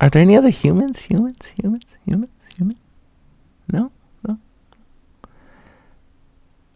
Are 0.00 0.10
there 0.10 0.22
any 0.22 0.36
other 0.36 0.50
humans? 0.50 0.98
Humans? 1.00 1.46
Humans? 1.46 1.86
Humans? 2.06 2.32
Humans? 2.56 2.78
No? 3.72 3.92
No? 4.26 4.38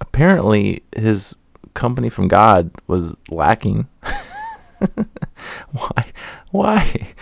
Apparently, 0.00 0.83
his 0.95 1.37
company 1.75 2.09
from 2.09 2.28
God 2.28 2.71
was 2.87 3.14
lacking. 3.28 3.88
Why? 5.73 6.04
Why? 6.50 7.14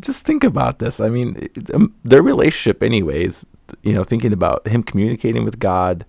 Just 0.00 0.26
think 0.26 0.44
about 0.44 0.78
this. 0.78 1.00
I 1.00 1.08
mean, 1.08 1.48
um, 1.74 1.94
their 2.04 2.22
relationship, 2.22 2.82
anyways, 2.82 3.46
you 3.82 3.94
know, 3.94 4.04
thinking 4.04 4.32
about 4.32 4.66
him 4.66 4.82
communicating 4.82 5.44
with 5.44 5.58
God 5.58 6.04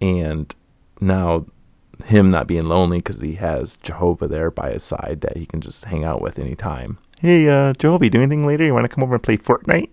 and 0.00 0.54
now 1.00 1.46
him 2.04 2.30
not 2.30 2.46
being 2.46 2.66
lonely 2.66 2.98
because 2.98 3.20
he 3.20 3.34
has 3.34 3.76
Jehovah 3.78 4.28
there 4.28 4.50
by 4.50 4.72
his 4.72 4.82
side 4.82 5.20
that 5.22 5.36
he 5.36 5.46
can 5.46 5.60
just 5.60 5.86
hang 5.86 6.04
out 6.04 6.20
with 6.20 6.38
anytime. 6.38 6.98
Hey, 7.20 7.48
uh, 7.48 7.72
Jehovah, 7.74 8.10
do 8.10 8.20
anything 8.20 8.46
later? 8.46 8.64
You 8.64 8.74
want 8.74 8.84
to 8.84 8.94
come 8.94 9.02
over 9.02 9.14
and 9.14 9.22
play 9.22 9.38
Fortnite? 9.38 9.88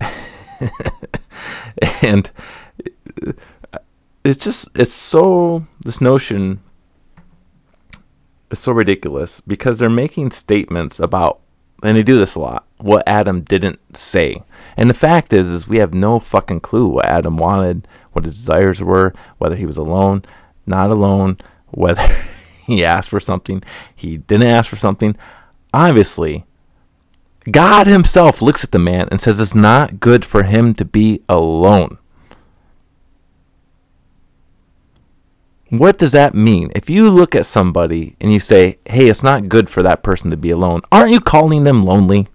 and 2.02 2.30
it's 4.24 4.44
just, 4.44 4.68
it's 4.74 4.92
so, 4.92 5.66
this 5.80 6.00
notion 6.00 6.60
is 8.50 8.60
so 8.60 8.72
ridiculous 8.72 9.40
because 9.40 9.78
they're 9.78 9.90
making 9.90 10.30
statements 10.30 11.00
about, 11.00 11.40
and 11.82 11.96
they 11.96 12.02
do 12.02 12.18
this 12.18 12.34
a 12.34 12.40
lot, 12.40 12.66
what 12.78 13.02
Adam 13.06 13.42
didn't 13.42 13.78
say. 13.96 14.42
And 14.76 14.88
the 14.88 14.94
fact 14.94 15.32
is, 15.32 15.50
is 15.50 15.68
we 15.68 15.78
have 15.78 15.94
no 15.94 16.20
fucking 16.20 16.60
clue 16.60 16.86
what 16.86 17.06
Adam 17.06 17.36
wanted, 17.36 17.86
what 18.12 18.24
his 18.24 18.36
desires 18.36 18.82
were, 18.82 19.12
whether 19.38 19.56
he 19.56 19.66
was 19.66 19.76
alone 19.76 20.24
not 20.70 20.90
alone, 20.90 21.36
whether 21.70 22.16
he 22.66 22.84
asked 22.84 23.10
for 23.10 23.20
something, 23.20 23.62
he 23.94 24.16
didn't 24.16 24.46
ask 24.46 24.70
for 24.70 24.76
something. 24.76 25.16
Obviously, 25.74 26.46
God 27.50 27.86
Himself 27.86 28.40
looks 28.40 28.64
at 28.64 28.72
the 28.72 28.78
man 28.78 29.08
and 29.10 29.20
says 29.20 29.38
it's 29.40 29.54
not 29.54 30.00
good 30.00 30.24
for 30.24 30.44
him 30.44 30.74
to 30.74 30.84
be 30.84 31.22
alone. 31.28 31.98
What 35.70 35.98
does 35.98 36.10
that 36.12 36.34
mean? 36.34 36.72
If 36.74 36.90
you 36.90 37.08
look 37.10 37.36
at 37.36 37.46
somebody 37.46 38.16
and 38.20 38.32
you 38.32 38.40
say, 38.40 38.78
hey, 38.86 39.08
it's 39.08 39.22
not 39.22 39.48
good 39.48 39.70
for 39.70 39.84
that 39.84 40.02
person 40.02 40.30
to 40.32 40.36
be 40.36 40.50
alone, 40.50 40.82
aren't 40.90 41.12
you 41.12 41.20
calling 41.20 41.62
them 41.62 41.84
lonely 41.84 42.26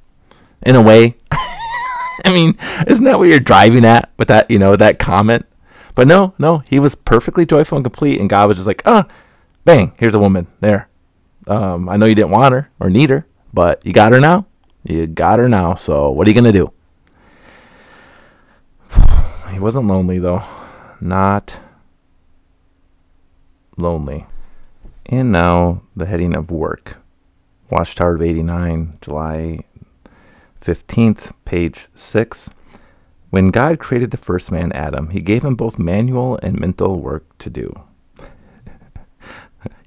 in 0.66 0.76
a 0.76 0.82
way? 0.82 1.18
I 1.32 2.32
mean, 2.32 2.58
isn't 2.88 3.04
that 3.04 3.20
what 3.20 3.28
you're 3.28 3.42
driving 3.42 3.84
at 3.84 4.10
with 4.18 4.30
that, 4.30 4.50
you 4.50 4.58
know, 4.58 4.78
that 4.78 5.00
comment? 5.00 5.46
But 5.96 6.08
no, 6.08 6.34
no, 6.40 6.60
he 6.60 6.80
was 6.80 6.96
perfectly 6.96 7.46
joyful 7.46 7.78
and 7.78 7.84
complete, 7.84 8.22
and 8.22 8.30
God 8.30 8.48
was 8.48 8.58
just 8.58 8.68
like, 8.68 8.82
ah, 8.86 9.06
bang, 9.66 9.94
here's 9.98 10.16
a 10.16 10.20
woman 10.20 10.48
there. 10.62 10.88
Um, 11.46 11.90
I 11.90 11.98
know 11.98 12.06
you 12.06 12.16
didn't 12.16 12.32
want 12.32 12.54
her 12.54 12.72
or 12.80 12.90
need 12.90 13.10
her, 13.10 13.28
but 13.54 13.86
you 13.86 13.92
got 13.92 14.14
her 14.14 14.20
now. 14.22 14.46
You 14.84 15.08
got 15.08 15.40
her 15.40 15.50
now. 15.50 15.76
So 15.76 16.10
what 16.10 16.26
are 16.26 16.32
you 16.32 16.36
gonna 16.36 16.54
do? 16.54 16.72
he 19.52 19.60
wasn't 19.60 19.88
lonely 19.88 20.20
though, 20.20 20.44
not 21.02 21.60
lonely. 23.78 24.26
And 25.06 25.32
now 25.32 25.82
the 25.96 26.06
heading 26.06 26.36
of 26.36 26.52
work. 26.52 26.98
Watchtower 27.70 28.16
of 28.16 28.22
89, 28.22 28.98
July 29.02 29.60
15th, 30.62 31.32
page 31.46 31.88
6. 31.96 32.50
When 33.30 33.50
God 33.50 33.80
created 33.80 34.12
the 34.12 34.18
first 34.18 34.52
man, 34.52 34.72
Adam, 34.72 35.10
he 35.10 35.20
gave 35.20 35.44
him 35.44 35.56
both 35.56 35.78
manual 35.78 36.40
and 36.42 36.60
mental 36.60 37.00
work 37.00 37.38
to 37.40 37.50
do. 37.50 37.74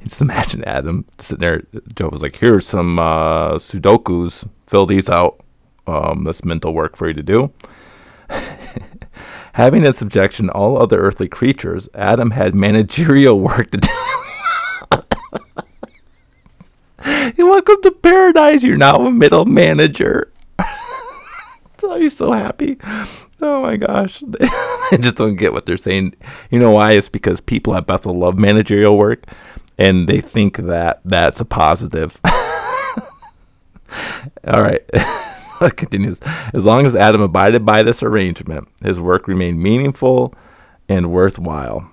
Just 0.05 0.21
imagine 0.21 0.65
Adam 0.65 1.05
sitting 1.19 1.41
there. 1.41 1.63
Joe 1.95 2.11
was 2.11 2.23
like, 2.23 2.37
Here's 2.37 2.67
some 2.67 2.99
uh, 2.99 3.55
Sudokus. 3.55 4.49
Fill 4.67 4.87
these 4.87 5.09
out. 5.09 5.41
Um, 5.87 6.25
that's 6.25 6.45
mental 6.45 6.75
work 6.75 6.97
for 6.97 7.09
you 7.09 7.15
to 7.15 7.23
do. 7.23 7.53
Having 9.59 9.85
in 9.87 9.93
subjection 9.93 10.49
all 10.51 10.81
other 10.81 11.01
earthly 11.01 11.27
creatures, 11.27 11.89
Adam 11.93 12.31
had 12.31 12.55
managerial 12.55 13.41
work 13.49 13.73
to 13.73 13.79
do. 13.79 13.89
You 17.37 17.49
welcome 17.49 17.83
to 17.83 17.91
paradise. 17.91 18.63
You're 18.63 18.77
now 18.77 19.05
a 19.05 19.11
middle 19.11 19.47
manager. 19.47 20.31
oh, 21.83 21.97
you're 21.97 22.09
so 22.09 22.31
happy. 22.31 22.79
Oh 23.41 23.61
my 23.63 23.77
gosh. 23.77 24.23
I 24.41 24.97
just 25.01 25.17
don't 25.17 25.35
get 25.35 25.53
what 25.53 25.67
they're 25.67 25.77
saying. 25.77 26.15
You 26.53 26.61
know 26.61 26.71
why? 26.71 26.93
It's 26.93 27.09
because 27.09 27.41
people 27.41 27.75
at 27.75 27.89
Bethel 27.89 28.17
love 28.17 28.39
managerial 28.39 28.97
work 28.97 29.25
and 29.77 30.09
they 30.09 30.21
think 30.21 30.59
that 30.59 31.01
that's 31.05 31.41
a 31.41 31.45
positive. 31.45 32.21
All 34.47 34.63
right. 34.63 34.85
continues. 35.77 36.21
As 36.55 36.65
long 36.65 36.87
as 36.87 36.97
Adam 36.97 37.21
abided 37.21 37.65
by 37.65 37.83
this 37.83 38.03
arrangement, 38.03 38.69
his 38.83 39.01
work 39.01 39.29
remained 39.29 39.61
meaningful 39.61 40.35
and 40.89 41.11
worthwhile. 41.11 41.91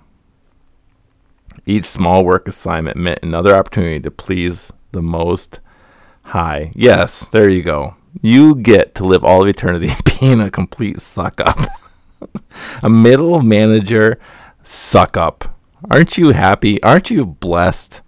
Each 1.65 1.86
small 1.86 2.23
work 2.23 2.47
assignment 2.47 2.97
meant 2.97 3.19
another 3.23 3.56
opportunity 3.56 3.99
to 4.01 4.12
please 4.12 4.71
the 4.91 5.01
Most 5.01 5.60
High. 6.23 6.71
Yes, 6.75 7.28
there 7.30 7.49
you 7.49 7.62
go. 7.62 7.95
You 8.21 8.56
get 8.56 8.95
to 8.95 9.04
live 9.04 9.23
all 9.23 9.41
of 9.41 9.47
eternity 9.47 9.91
being 10.19 10.41
a 10.41 10.51
complete 10.51 10.99
suck 10.99 11.41
up. 11.41 11.60
a 12.84 12.89
middle 12.89 13.41
manager 13.41 14.19
suck 14.63 15.17
up. 15.17 15.56
Aren't 15.91 16.17
you 16.17 16.32
happy? 16.32 16.82
Aren't 16.82 17.10
you 17.10 17.25
blessed 17.25 18.01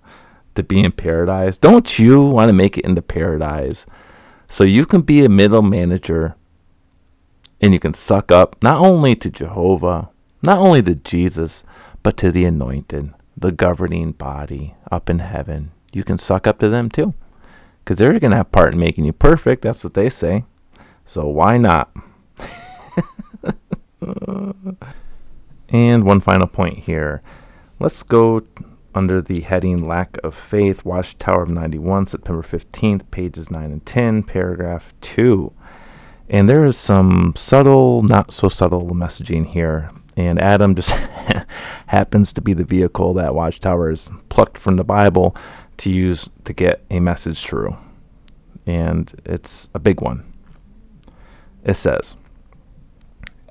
to 0.55 0.63
be 0.63 0.79
in 0.79 0.91
paradise? 0.91 1.57
Don't 1.57 1.99
you 1.99 2.25
want 2.25 2.49
to 2.49 2.53
make 2.53 2.77
it 2.77 2.85
into 2.85 3.01
paradise? 3.01 3.85
So 4.49 4.63
you 4.63 4.85
can 4.85 5.01
be 5.01 5.23
a 5.23 5.29
middle 5.29 5.61
manager 5.61 6.35
and 7.59 7.73
you 7.73 7.79
can 7.79 7.93
suck 7.93 8.31
up 8.31 8.55
not 8.63 8.79
only 8.79 9.15
to 9.15 9.29
Jehovah, 9.29 10.09
not 10.41 10.59
only 10.59 10.81
to 10.83 10.95
Jesus, 10.95 11.63
but 12.03 12.17
to 12.17 12.31
the 12.31 12.45
anointed, 12.45 13.13
the 13.35 13.51
governing 13.51 14.11
body 14.11 14.75
up 14.91 15.09
in 15.09 15.19
heaven. 15.19 15.71
You 15.91 16.03
can 16.03 16.17
suck 16.17 16.47
up 16.47 16.59
to 16.59 16.69
them 16.69 16.89
too. 16.89 17.13
Because 17.83 17.97
they're 17.97 18.19
going 18.19 18.31
to 18.31 18.37
have 18.37 18.51
part 18.51 18.73
in 18.73 18.79
making 18.79 19.05
you 19.05 19.13
perfect. 19.13 19.61
That's 19.63 19.83
what 19.83 19.93
they 19.93 20.09
say. 20.09 20.45
So 21.05 21.27
why 21.27 21.57
not? 21.57 21.89
and 25.69 26.03
one 26.03 26.21
final 26.21 26.47
point 26.47 26.79
here. 26.79 27.21
Let's 27.79 28.03
go 28.03 28.41
under 28.97 29.21
the 29.21 29.41
heading 29.41 29.85
Lack 29.85 30.17
of 30.23 30.33
Faith, 30.33 30.83
Watchtower 30.83 31.43
of 31.43 31.49
91, 31.49 32.07
September 32.07 32.41
15th, 32.41 33.09
pages 33.11 33.51
9 33.51 33.63
and 33.63 33.85
10, 33.85 34.23
paragraph 34.23 34.91
2. 35.01 35.53
And 36.29 36.49
there 36.49 36.65
is 36.65 36.75
some 36.77 37.33
subtle, 37.35 38.01
not 38.01 38.33
so 38.33 38.49
subtle 38.49 38.89
messaging 38.89 39.45
here. 39.45 39.91
And 40.17 40.41
Adam 40.41 40.73
just 40.73 40.89
happens 41.85 42.33
to 42.33 42.41
be 42.41 42.53
the 42.53 42.65
vehicle 42.65 43.13
that 43.13 43.35
Watchtower 43.35 43.91
is 43.91 44.09
plucked 44.29 44.57
from 44.57 44.77
the 44.77 44.83
Bible 44.83 45.35
to 45.77 45.91
use 45.91 46.27
to 46.45 46.51
get 46.51 46.83
a 46.89 46.99
message 46.99 47.45
through. 47.45 47.77
And 48.65 49.13
it's 49.25 49.69
a 49.75 49.79
big 49.79 50.01
one. 50.01 50.33
It 51.63 51.75
says 51.75 52.15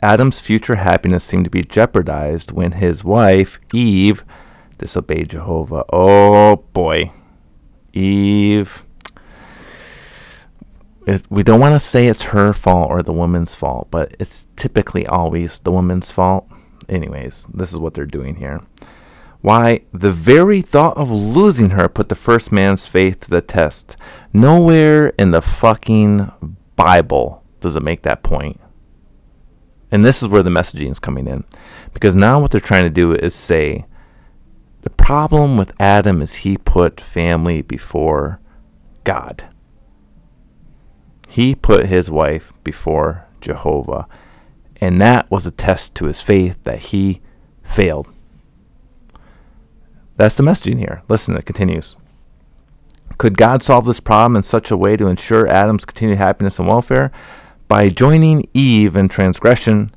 Adam's 0.03 0.41
future 0.41 0.75
happiness 0.75 1.23
seemed 1.23 1.45
to 1.45 1.51
be 1.51 1.63
jeopardized 1.63 2.51
when 2.51 2.73
his 2.73 3.05
wife, 3.05 3.61
Eve, 3.73 4.25
disobeyed 4.79 5.31
Jehovah. 5.31 5.85
Oh 5.93 6.57
boy. 6.73 7.13
Eve. 7.93 8.85
It, 11.07 11.23
we 11.31 11.43
don't 11.43 11.61
want 11.61 11.75
to 11.75 11.81
say 11.81 12.09
it's 12.09 12.25
her 12.25 12.53
fault 12.53 12.91
or 12.91 13.03
the 13.03 13.13
woman's 13.13 13.55
fault, 13.55 13.89
but 13.91 14.15
it's 14.19 14.49
typically 14.57 15.07
always 15.07 15.61
the 15.61 15.71
woman's 15.71 16.11
fault. 16.11 16.49
Anyways, 16.89 17.47
this 17.55 17.73
is 17.73 17.79
what 17.79 17.95
they're 17.95 18.07
doing 18.07 18.37
here. 18.37 18.61
Why, 19.41 19.83
the 19.93 20.11
very 20.11 20.63
thought 20.63 20.97
of 20.97 21.11
losing 21.11 21.71
her 21.71 21.89
put 21.89 22.09
the 22.09 22.17
first 22.17 22.51
man's 22.51 22.87
faith 22.87 23.21
to 23.21 23.31
the 23.31 23.41
test. 23.41 23.97
Nowhere 24.33 25.09
in 25.11 25.31
the 25.31 25.43
fucking 25.43 26.33
Bible 26.75 27.45
does 27.61 27.77
it 27.77 27.83
make 27.83 28.03
that 28.03 28.25
point. 28.25 28.61
And 29.93 30.05
this 30.05 30.23
is 30.23 30.29
where 30.29 30.43
the 30.43 30.51
messaging 30.51 30.91
is 30.91 30.99
coming 30.99 31.29
in. 31.29 31.45
Because 31.95 32.17
now 32.17 32.41
what 32.41 32.51
they're 32.51 32.61
trying 32.61 32.85
to 32.85 32.91
do 32.91 33.15
is 33.15 33.35
say 33.35 33.87
the 34.87 34.91
problem 34.91 35.57
with 35.57 35.75
Adam 35.81 36.23
is 36.23 36.37
he 36.37 36.57
put 36.57 37.01
family 37.01 37.61
before 37.61 38.39
God. 39.03 39.49
He 41.27 41.57
put 41.57 41.87
his 41.87 42.09
wife 42.09 42.53
before 42.63 43.27
Jehovah. 43.41 44.07
And 44.81 45.01
that 45.01 45.29
was 45.29 45.45
a 45.45 45.51
test 45.51 45.97
to 45.97 46.05
his 46.05 46.21
faith 46.21 46.63
that 46.63 46.79
he 46.79 47.21
failed. 47.65 48.07
That's 50.19 50.37
the 50.37 50.45
messaging 50.45 50.79
here. 50.79 51.03
Listen, 51.09 51.37
it 51.37 51.47
continues. 51.47 51.97
Could 53.19 53.37
God 53.37 53.65
solve 53.65 53.87
this 53.87 53.99
problem 53.99 54.37
in 54.37 54.45
such 54.45 54.71
a 54.71 54.77
way 54.77 54.97
to 54.97 55.09
ensure 55.09 55.49
Adam's 55.49 55.85
continued 55.85 56.19
happiness 56.19 56.61
and 56.61 56.69
welfare? 56.69 57.11
By 57.67 57.89
joining 57.89 58.49
Eve 58.55 58.95
in 58.95 59.09
transgression, 59.09 59.91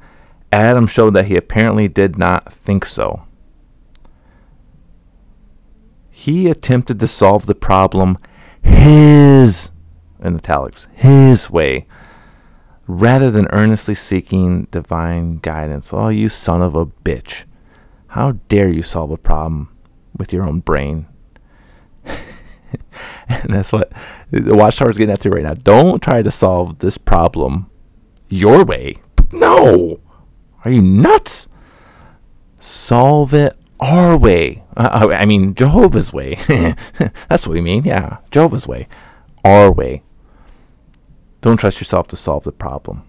Adam 0.52 0.88
showed 0.88 1.12
that 1.12 1.28
he 1.28 1.36
apparently 1.36 1.88
did 1.88 2.18
not 2.18 2.52
think 2.52 2.86
so. 2.86 3.28
He 6.30 6.48
attempted 6.48 7.00
to 7.00 7.08
solve 7.08 7.48
the 7.48 7.56
problem 7.56 8.20
his, 8.62 9.72
in 10.24 10.36
italics, 10.36 10.88
his 10.94 11.50
way, 11.50 11.88
rather 12.86 13.32
than 13.32 13.48
earnestly 13.50 13.96
seeking 13.96 14.66
divine 14.66 15.38
guidance. 15.38 15.92
Oh, 15.92 16.10
you 16.10 16.30
son 16.30 16.62
of 16.62 16.76
a 16.76 16.86
bitch. 16.86 17.46
How 18.10 18.34
dare 18.48 18.70
you 18.70 18.84
solve 18.84 19.10
a 19.10 19.18
problem 19.18 19.76
with 20.16 20.32
your 20.32 20.44
own 20.44 20.60
brain. 20.60 21.08
and 22.06 23.52
that's 23.52 23.72
what 23.72 23.92
the 24.30 24.56
Watchtower 24.56 24.92
is 24.92 25.00
getting 25.00 25.14
at 25.14 25.22
to 25.22 25.32
right 25.32 25.42
now. 25.42 25.56
Don't 25.56 26.00
try 26.00 26.22
to 26.22 26.30
solve 26.30 26.78
this 26.78 27.00
problem 27.00 27.72
your 28.28 28.64
way. 28.64 28.98
No. 29.32 30.00
Are 30.64 30.70
you 30.70 30.84
nuts? 30.84 31.48
Solve 32.60 33.34
it 33.34 33.58
our 33.80 34.16
way. 34.16 34.62
Uh, 34.80 35.10
I 35.12 35.26
mean, 35.26 35.56
Jehovah's 35.56 36.14
way. 36.14 36.36
that's 37.28 37.46
what 37.46 37.54
we 37.54 37.60
mean. 37.60 37.84
Yeah, 37.84 38.20
Jehovah's 38.32 38.66
way. 38.66 38.88
Our 39.44 39.70
way. 39.70 40.04
Don't 41.42 41.58
trust 41.58 41.82
yourself 41.82 42.08
to 42.08 42.16
solve 42.16 42.46
the 42.46 42.54
problem. 42.54 43.04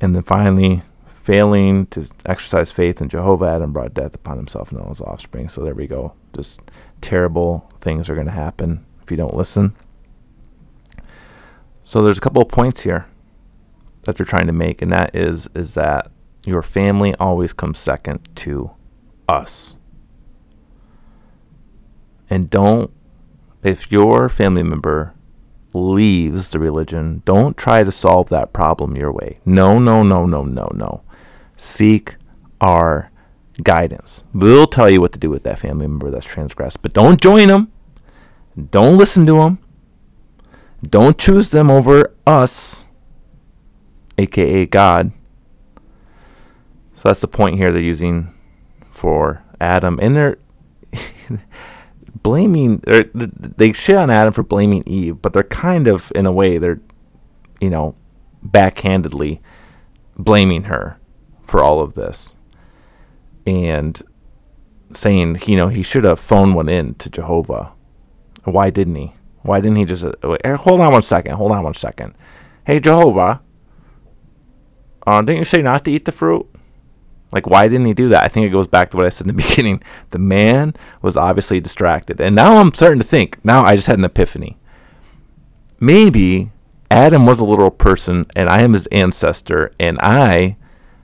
And 0.00 0.16
then 0.16 0.22
finally, 0.22 0.82
failing 1.06 1.86
to 1.88 2.08
exercise 2.24 2.72
faith 2.72 3.02
in 3.02 3.10
Jehovah, 3.10 3.48
Adam 3.48 3.74
brought 3.74 3.92
death 3.92 4.14
upon 4.14 4.38
himself 4.38 4.72
and 4.72 4.80
all 4.80 4.88
his 4.88 5.02
offspring. 5.02 5.50
So 5.50 5.62
there 5.62 5.74
we 5.74 5.86
go. 5.86 6.14
Just 6.34 6.60
terrible 7.02 7.70
things 7.82 8.08
are 8.08 8.14
going 8.14 8.28
to 8.28 8.32
happen 8.32 8.86
if 9.02 9.10
you 9.10 9.18
don't 9.18 9.36
listen. 9.36 9.76
So 11.84 12.00
there's 12.00 12.18
a 12.18 12.22
couple 12.22 12.40
of 12.40 12.48
points 12.48 12.80
here 12.80 13.08
that 14.04 14.16
they're 14.16 14.24
trying 14.24 14.46
to 14.46 14.52
make, 14.54 14.80
and 14.80 14.90
that 14.92 15.14
is 15.14 15.48
is 15.54 15.74
that 15.74 16.10
your 16.46 16.62
family 16.62 17.14
always 17.16 17.52
comes 17.52 17.78
second 17.78 18.26
to 18.36 18.70
us. 19.28 19.76
And 22.28 22.50
don't 22.50 22.90
if 23.62 23.90
your 23.90 24.28
family 24.28 24.62
member 24.62 25.14
leaves 25.72 26.50
the 26.50 26.58
religion, 26.58 27.22
don't 27.24 27.56
try 27.56 27.84
to 27.84 27.92
solve 27.92 28.28
that 28.28 28.52
problem 28.52 28.96
your 28.96 29.12
way. 29.12 29.38
No, 29.44 29.78
no, 29.78 30.02
no, 30.02 30.26
no, 30.26 30.44
no, 30.44 30.70
no 30.74 31.02
seek 31.56 32.16
our 32.60 33.10
guidance. 33.62 34.24
We'll 34.32 34.66
tell 34.66 34.90
you 34.90 35.00
what 35.00 35.12
to 35.12 35.18
do 35.18 35.30
with 35.30 35.42
that 35.44 35.58
family 35.58 35.86
member 35.86 36.10
that's 36.10 36.26
transgressed, 36.26 36.82
but 36.82 36.92
don't 36.92 37.20
join 37.20 37.48
them. 37.48 37.72
Don't 38.70 38.96
listen 38.96 39.26
to 39.26 39.38
them. 39.38 39.58
Don't 40.88 41.18
choose 41.18 41.50
them 41.50 41.70
over 41.70 42.14
us, 42.26 42.84
aka 44.18 44.66
God. 44.66 45.12
So 46.94 47.08
that's 47.08 47.20
the 47.20 47.28
point 47.28 47.56
here 47.56 47.72
they're 47.72 47.80
using 47.80 48.32
for 48.96 49.44
Adam, 49.60 49.98
and 50.00 50.16
they're 50.16 50.38
blaming. 52.22 52.82
Or 52.86 53.04
they 53.12 53.72
shit 53.72 53.96
on 53.96 54.10
Adam 54.10 54.32
for 54.32 54.42
blaming 54.42 54.82
Eve, 54.86 55.20
but 55.20 55.32
they're 55.32 55.42
kind 55.42 55.86
of, 55.86 56.10
in 56.14 56.26
a 56.26 56.32
way, 56.32 56.58
they're, 56.58 56.80
you 57.60 57.70
know, 57.70 57.94
backhandedly 58.44 59.40
blaming 60.18 60.64
her 60.64 60.98
for 61.42 61.62
all 61.62 61.80
of 61.80 61.94
this 61.94 62.34
and 63.46 64.02
saying, 64.92 65.38
you 65.46 65.56
know, 65.56 65.68
he 65.68 65.82
should 65.82 66.04
have 66.04 66.18
phoned 66.18 66.54
one 66.54 66.68
in 66.68 66.94
to 66.94 67.10
Jehovah. 67.10 67.72
Why 68.44 68.70
didn't 68.70 68.96
he? 68.96 69.12
Why 69.42 69.60
didn't 69.60 69.76
he 69.76 69.84
just 69.84 70.04
uh, 70.04 70.12
wait, 70.24 70.44
hold 70.44 70.80
on 70.80 70.92
one 70.92 71.02
second? 71.02 71.34
Hold 71.34 71.52
on 71.52 71.62
one 71.62 71.74
second. 71.74 72.14
Hey 72.64 72.80
Jehovah, 72.80 73.40
uh, 75.06 75.22
didn't 75.22 75.38
you 75.38 75.44
say 75.44 75.62
not 75.62 75.84
to 75.84 75.92
eat 75.92 76.04
the 76.04 76.12
fruit? 76.12 76.48
Like, 77.32 77.46
why 77.46 77.68
didn't 77.68 77.86
he 77.86 77.94
do 77.94 78.08
that? 78.08 78.22
I 78.22 78.28
think 78.28 78.46
it 78.46 78.50
goes 78.50 78.66
back 78.66 78.90
to 78.90 78.96
what 78.96 79.06
I 79.06 79.10
said 79.10 79.28
in 79.28 79.36
the 79.36 79.42
beginning. 79.48 79.82
The 80.10 80.18
man 80.18 80.74
was 81.02 81.16
obviously 81.16 81.60
distracted, 81.60 82.20
and 82.20 82.34
now 82.34 82.56
I'm 82.56 82.72
starting 82.72 83.00
to 83.00 83.06
think. 83.06 83.44
Now 83.44 83.64
I 83.64 83.76
just 83.76 83.88
had 83.88 83.98
an 83.98 84.04
epiphany. 84.04 84.56
Maybe 85.80 86.50
Adam 86.90 87.26
was 87.26 87.40
a 87.40 87.44
literal 87.44 87.70
person, 87.70 88.26
and 88.34 88.48
I 88.48 88.62
am 88.62 88.72
his 88.72 88.86
ancestor, 88.86 89.72
and 89.78 89.98
I 90.00 90.56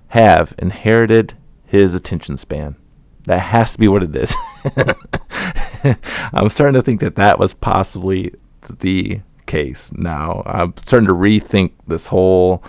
have 0.08 0.54
inherited 0.58 1.34
his 1.64 1.94
attention 1.94 2.36
span. 2.36 2.76
That 3.24 3.38
has 3.38 3.72
to 3.72 3.78
be 3.78 3.88
what 3.88 4.02
it 4.02 4.14
is. 4.14 4.34
I'm 6.32 6.48
starting 6.48 6.74
to 6.74 6.82
think 6.82 7.00
that 7.00 7.16
that 7.16 7.38
was 7.38 7.54
possibly 7.54 8.34
the 8.80 9.20
case 9.46 9.92
now. 9.92 10.42
I'm 10.46 10.74
starting 10.84 11.08
to 11.08 11.14
rethink 11.14 11.72
this 11.86 12.06
whole 12.06 12.62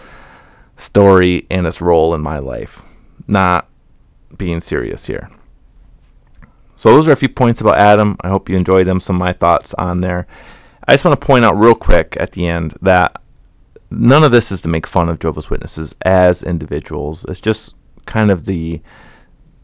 story 0.77 1.45
and 1.49 1.65
its 1.67 1.81
role 1.81 2.13
in 2.13 2.21
my 2.21 2.39
life. 2.39 2.83
Not 3.27 3.69
being 4.37 4.59
serious 4.59 5.05
here. 5.05 5.29
So, 6.75 6.89
those 6.89 7.07
are 7.07 7.11
a 7.11 7.17
few 7.17 7.29
points 7.29 7.61
about 7.61 7.77
Adam. 7.77 8.17
I 8.21 8.29
hope 8.29 8.49
you 8.49 8.57
enjoyed 8.57 8.87
them. 8.87 8.99
Some 8.99 9.17
of 9.17 9.19
my 9.21 9.33
thoughts 9.33 9.73
on 9.75 10.01
there. 10.01 10.27
I 10.87 10.93
just 10.93 11.05
want 11.05 11.19
to 11.19 11.25
point 11.25 11.45
out 11.45 11.57
real 11.57 11.75
quick 11.75 12.17
at 12.19 12.33
the 12.33 12.47
end 12.47 12.75
that 12.81 13.21
none 13.89 14.23
of 14.23 14.31
this 14.31 14.51
is 14.51 14.61
to 14.61 14.69
make 14.69 14.87
fun 14.87 15.07
of 15.07 15.19
Jehovah's 15.19 15.49
Witnesses 15.49 15.95
as 16.01 16.43
individuals. 16.43 17.25
It's 17.29 17.39
just 17.39 17.75
kind 18.05 18.31
of 18.31 18.45
the 18.45 18.81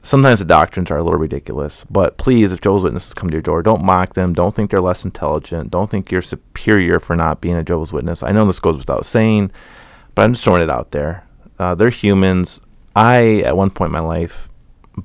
sometimes 0.02 0.40
the 0.40 0.46
doctrines 0.46 0.90
are 0.92 0.98
a 0.98 1.04
little 1.04 1.20
ridiculous, 1.20 1.86
but 1.90 2.18
please, 2.18 2.54
if 2.54 2.62
Jehovah's 2.62 2.84
Witnesses 2.84 3.14
come 3.14 3.30
to 3.30 3.36
your 3.36 3.42
door, 3.42 3.62
don't 3.62 3.84
mock 3.84 4.14
them. 4.14 4.34
Don't 4.34 4.56
think 4.56 4.72
they're 4.72 4.82
less 4.82 5.04
intelligent. 5.04 5.72
Don't 5.72 5.92
think 5.92 6.12
you're 6.12 6.22
superior 6.22 7.00
for 7.00 7.16
not 7.16 7.42
being 7.42 7.56
a 7.56 7.64
Jehovah's 7.64 7.92
Witness. 7.92 8.24
I 8.24 8.32
know 8.32 8.46
this 8.46 8.60
goes 8.60 8.78
without 8.78 9.06
saying, 9.06 9.52
but 10.16 10.24
I'm 10.24 10.34
just 10.34 10.44
throwing 10.44 10.62
it 10.62 10.70
out 10.70 10.92
there. 10.92 11.26
Uh, 11.58 11.76
they're 11.76 11.90
humans. 11.90 12.62
I, 13.00 13.42
at 13.42 13.56
one 13.56 13.70
point 13.70 13.90
in 13.90 13.94
my 13.94 14.00
life, 14.00 14.50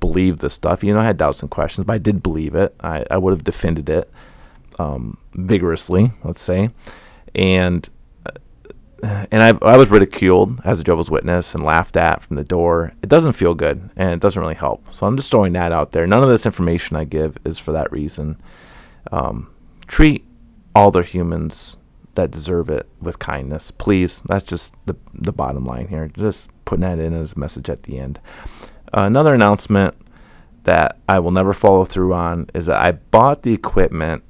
believed 0.01 0.41
this 0.41 0.55
stuff. 0.55 0.83
You 0.83 0.95
know, 0.95 1.01
I 1.01 1.05
had 1.05 1.17
doubts 1.17 1.43
and 1.43 1.51
questions, 1.51 1.87
but 1.87 1.93
I 1.93 1.99
did 1.99 2.23
believe 2.23 2.55
it. 2.55 2.75
I, 2.81 3.05
I 3.11 3.19
would 3.19 3.33
have 3.33 3.45
defended 3.45 3.89
it 3.89 4.11
um, 4.79 5.17
vigorously, 5.35 6.13
let's 6.25 6.43
say. 6.43 6.71
And 7.35 7.89
and 9.03 9.43
I, 9.43 9.49
I 9.61 9.77
was 9.77 9.91
ridiculed 9.91 10.61
as 10.65 10.81
a 10.81 10.85
Jehovah's 10.85 11.11
Witness 11.11 11.55
and 11.55 11.63
laughed 11.63 11.97
at 11.97 12.23
from 12.23 12.37
the 12.37 12.45
door. 12.45 12.95
It 13.03 13.09
doesn't 13.09 13.35
feel 13.35 13.55
good 13.55 13.91
and 13.97 14.13
it 14.13 14.21
doesn't 14.21 14.41
really 14.41 14.55
help. 14.55 14.95
So 14.95 15.07
I'm 15.07 15.17
just 15.17 15.31
throwing 15.31 15.53
that 15.53 15.73
out 15.73 15.93
there. 15.93 16.07
None 16.07 16.23
of 16.23 16.29
this 16.31 16.47
information 16.47 16.97
I 16.97 17.05
give 17.05 17.37
is 17.45 17.59
for 17.59 17.73
that 17.73 17.93
reason. 17.93 18.41
Um, 19.13 19.51
treat 19.87 20.25
all 20.75 20.91
their 20.91 21.03
humans 21.03 21.77
that 22.15 22.31
deserve 22.31 22.69
it 22.69 22.89
with 23.01 23.19
kindness. 23.19 23.71
Please, 23.71 24.23
that's 24.23 24.45
just 24.45 24.75
the 24.87 24.97
the 25.13 25.33
bottom 25.33 25.65
line 25.65 25.89
here. 25.89 26.09
Just 26.09 26.51
putting 26.65 26.83
that 26.83 26.99
in 26.99 27.15
as 27.15 27.33
a 27.33 27.39
message 27.39 27.69
at 27.69 27.85
the 27.85 27.99
end. 27.99 28.21
Uh, 28.97 29.03
another 29.03 29.35
announcement 29.35 29.95
that 30.65 30.99
I 31.09 31.19
will 31.19 31.31
never 31.31 31.53
follow 31.53 31.85
through 31.85 32.15
on 32.15 32.49
is 32.55 32.67
that 32.67 32.81
I 32.81 32.93
bought 32.93 33.43
the 33.43 33.53
equipment 33.53 34.25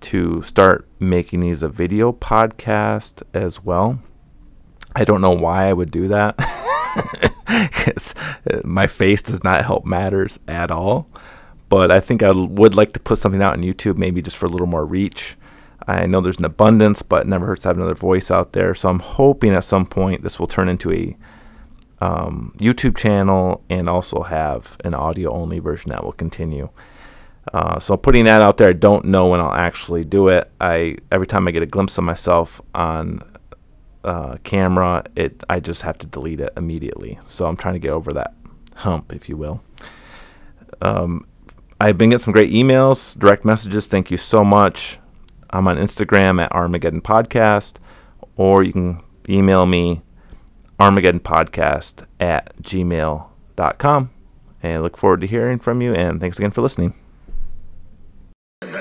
to 0.00 0.42
start 0.42 0.88
making 0.98 1.40
these 1.40 1.62
a 1.62 1.68
video 1.68 2.12
podcast 2.12 3.22
as 3.34 3.62
well. 3.62 4.00
I 4.94 5.04
don't 5.04 5.20
know 5.20 5.32
why 5.32 5.68
I 5.68 5.72
would 5.72 5.90
do 5.90 6.08
that. 6.08 6.36
Uh, 7.48 8.60
my 8.62 8.86
face 8.86 9.22
does 9.22 9.42
not 9.42 9.64
help 9.64 9.84
matters 9.84 10.38
at 10.46 10.70
all. 10.70 11.08
But 11.68 11.90
I 11.90 12.00
think 12.00 12.22
I 12.22 12.30
would 12.30 12.74
like 12.74 12.92
to 12.94 13.00
put 13.00 13.18
something 13.18 13.42
out 13.42 13.54
on 13.54 13.62
YouTube, 13.62 13.96
maybe 13.96 14.22
just 14.22 14.36
for 14.36 14.46
a 14.46 14.48
little 14.48 14.66
more 14.66 14.86
reach. 14.86 15.36
I 15.88 16.04
know 16.04 16.20
there's 16.20 16.38
an 16.38 16.44
abundance, 16.44 17.00
but 17.00 17.26
never 17.26 17.46
hurts 17.46 17.62
to 17.62 17.68
have 17.68 17.78
another 17.78 17.94
voice 17.94 18.30
out 18.30 18.52
there. 18.52 18.74
So 18.74 18.90
I'm 18.90 18.98
hoping 18.98 19.54
at 19.54 19.64
some 19.64 19.86
point 19.86 20.22
this 20.22 20.38
will 20.38 20.46
turn 20.46 20.68
into 20.68 20.92
a 20.92 21.16
um, 22.00 22.54
YouTube 22.58 22.96
channel 22.96 23.64
and 23.70 23.88
also 23.88 24.22
have 24.22 24.76
an 24.84 24.92
audio 24.92 25.32
only 25.32 25.60
version 25.60 25.90
that 25.90 26.04
will 26.04 26.12
continue. 26.12 26.68
Uh, 27.54 27.80
so 27.80 27.96
putting 27.96 28.26
that 28.26 28.42
out 28.42 28.58
there, 28.58 28.68
I 28.68 28.74
don't 28.74 29.06
know 29.06 29.28
when 29.28 29.40
I'll 29.40 29.54
actually 29.54 30.04
do 30.04 30.28
it. 30.28 30.50
I 30.60 30.98
every 31.10 31.26
time 31.26 31.48
I 31.48 31.52
get 31.52 31.62
a 31.62 31.66
glimpse 31.66 31.96
of 31.96 32.04
myself 32.04 32.60
on 32.74 33.22
uh, 34.04 34.36
camera, 34.44 35.04
it 35.16 35.42
I 35.48 35.58
just 35.58 35.80
have 35.82 35.96
to 35.98 36.06
delete 36.06 36.40
it 36.40 36.52
immediately. 36.58 37.18
So 37.24 37.46
I'm 37.46 37.56
trying 37.56 37.74
to 37.74 37.80
get 37.80 37.92
over 37.92 38.12
that 38.12 38.34
hump, 38.74 39.14
if 39.14 39.30
you 39.30 39.38
will. 39.38 39.62
Um, 40.82 41.26
I've 41.80 41.96
been 41.96 42.10
getting 42.10 42.22
some 42.22 42.32
great 42.32 42.52
emails, 42.52 43.18
direct 43.18 43.46
messages. 43.46 43.86
Thank 43.86 44.10
you 44.10 44.18
so 44.18 44.44
much. 44.44 44.98
I'm 45.50 45.66
on 45.68 45.76
Instagram 45.76 46.42
at 46.42 46.52
Armageddon 46.52 47.00
Podcast, 47.00 47.76
or 48.36 48.62
you 48.62 48.72
can 48.72 49.02
email 49.28 49.66
me 49.66 50.02
Armageddon 50.78 51.20
Podcast 51.20 52.06
at 52.20 52.56
gmail.com. 52.62 54.10
And 54.62 54.74
I 54.74 54.78
look 54.78 54.96
forward 54.96 55.20
to 55.20 55.26
hearing 55.26 55.58
from 55.58 55.80
you. 55.80 55.94
And 55.94 56.20
thanks 56.20 56.38
again 56.38 56.50
for 56.50 56.62
listening. 56.62 56.94
There's 58.60 58.74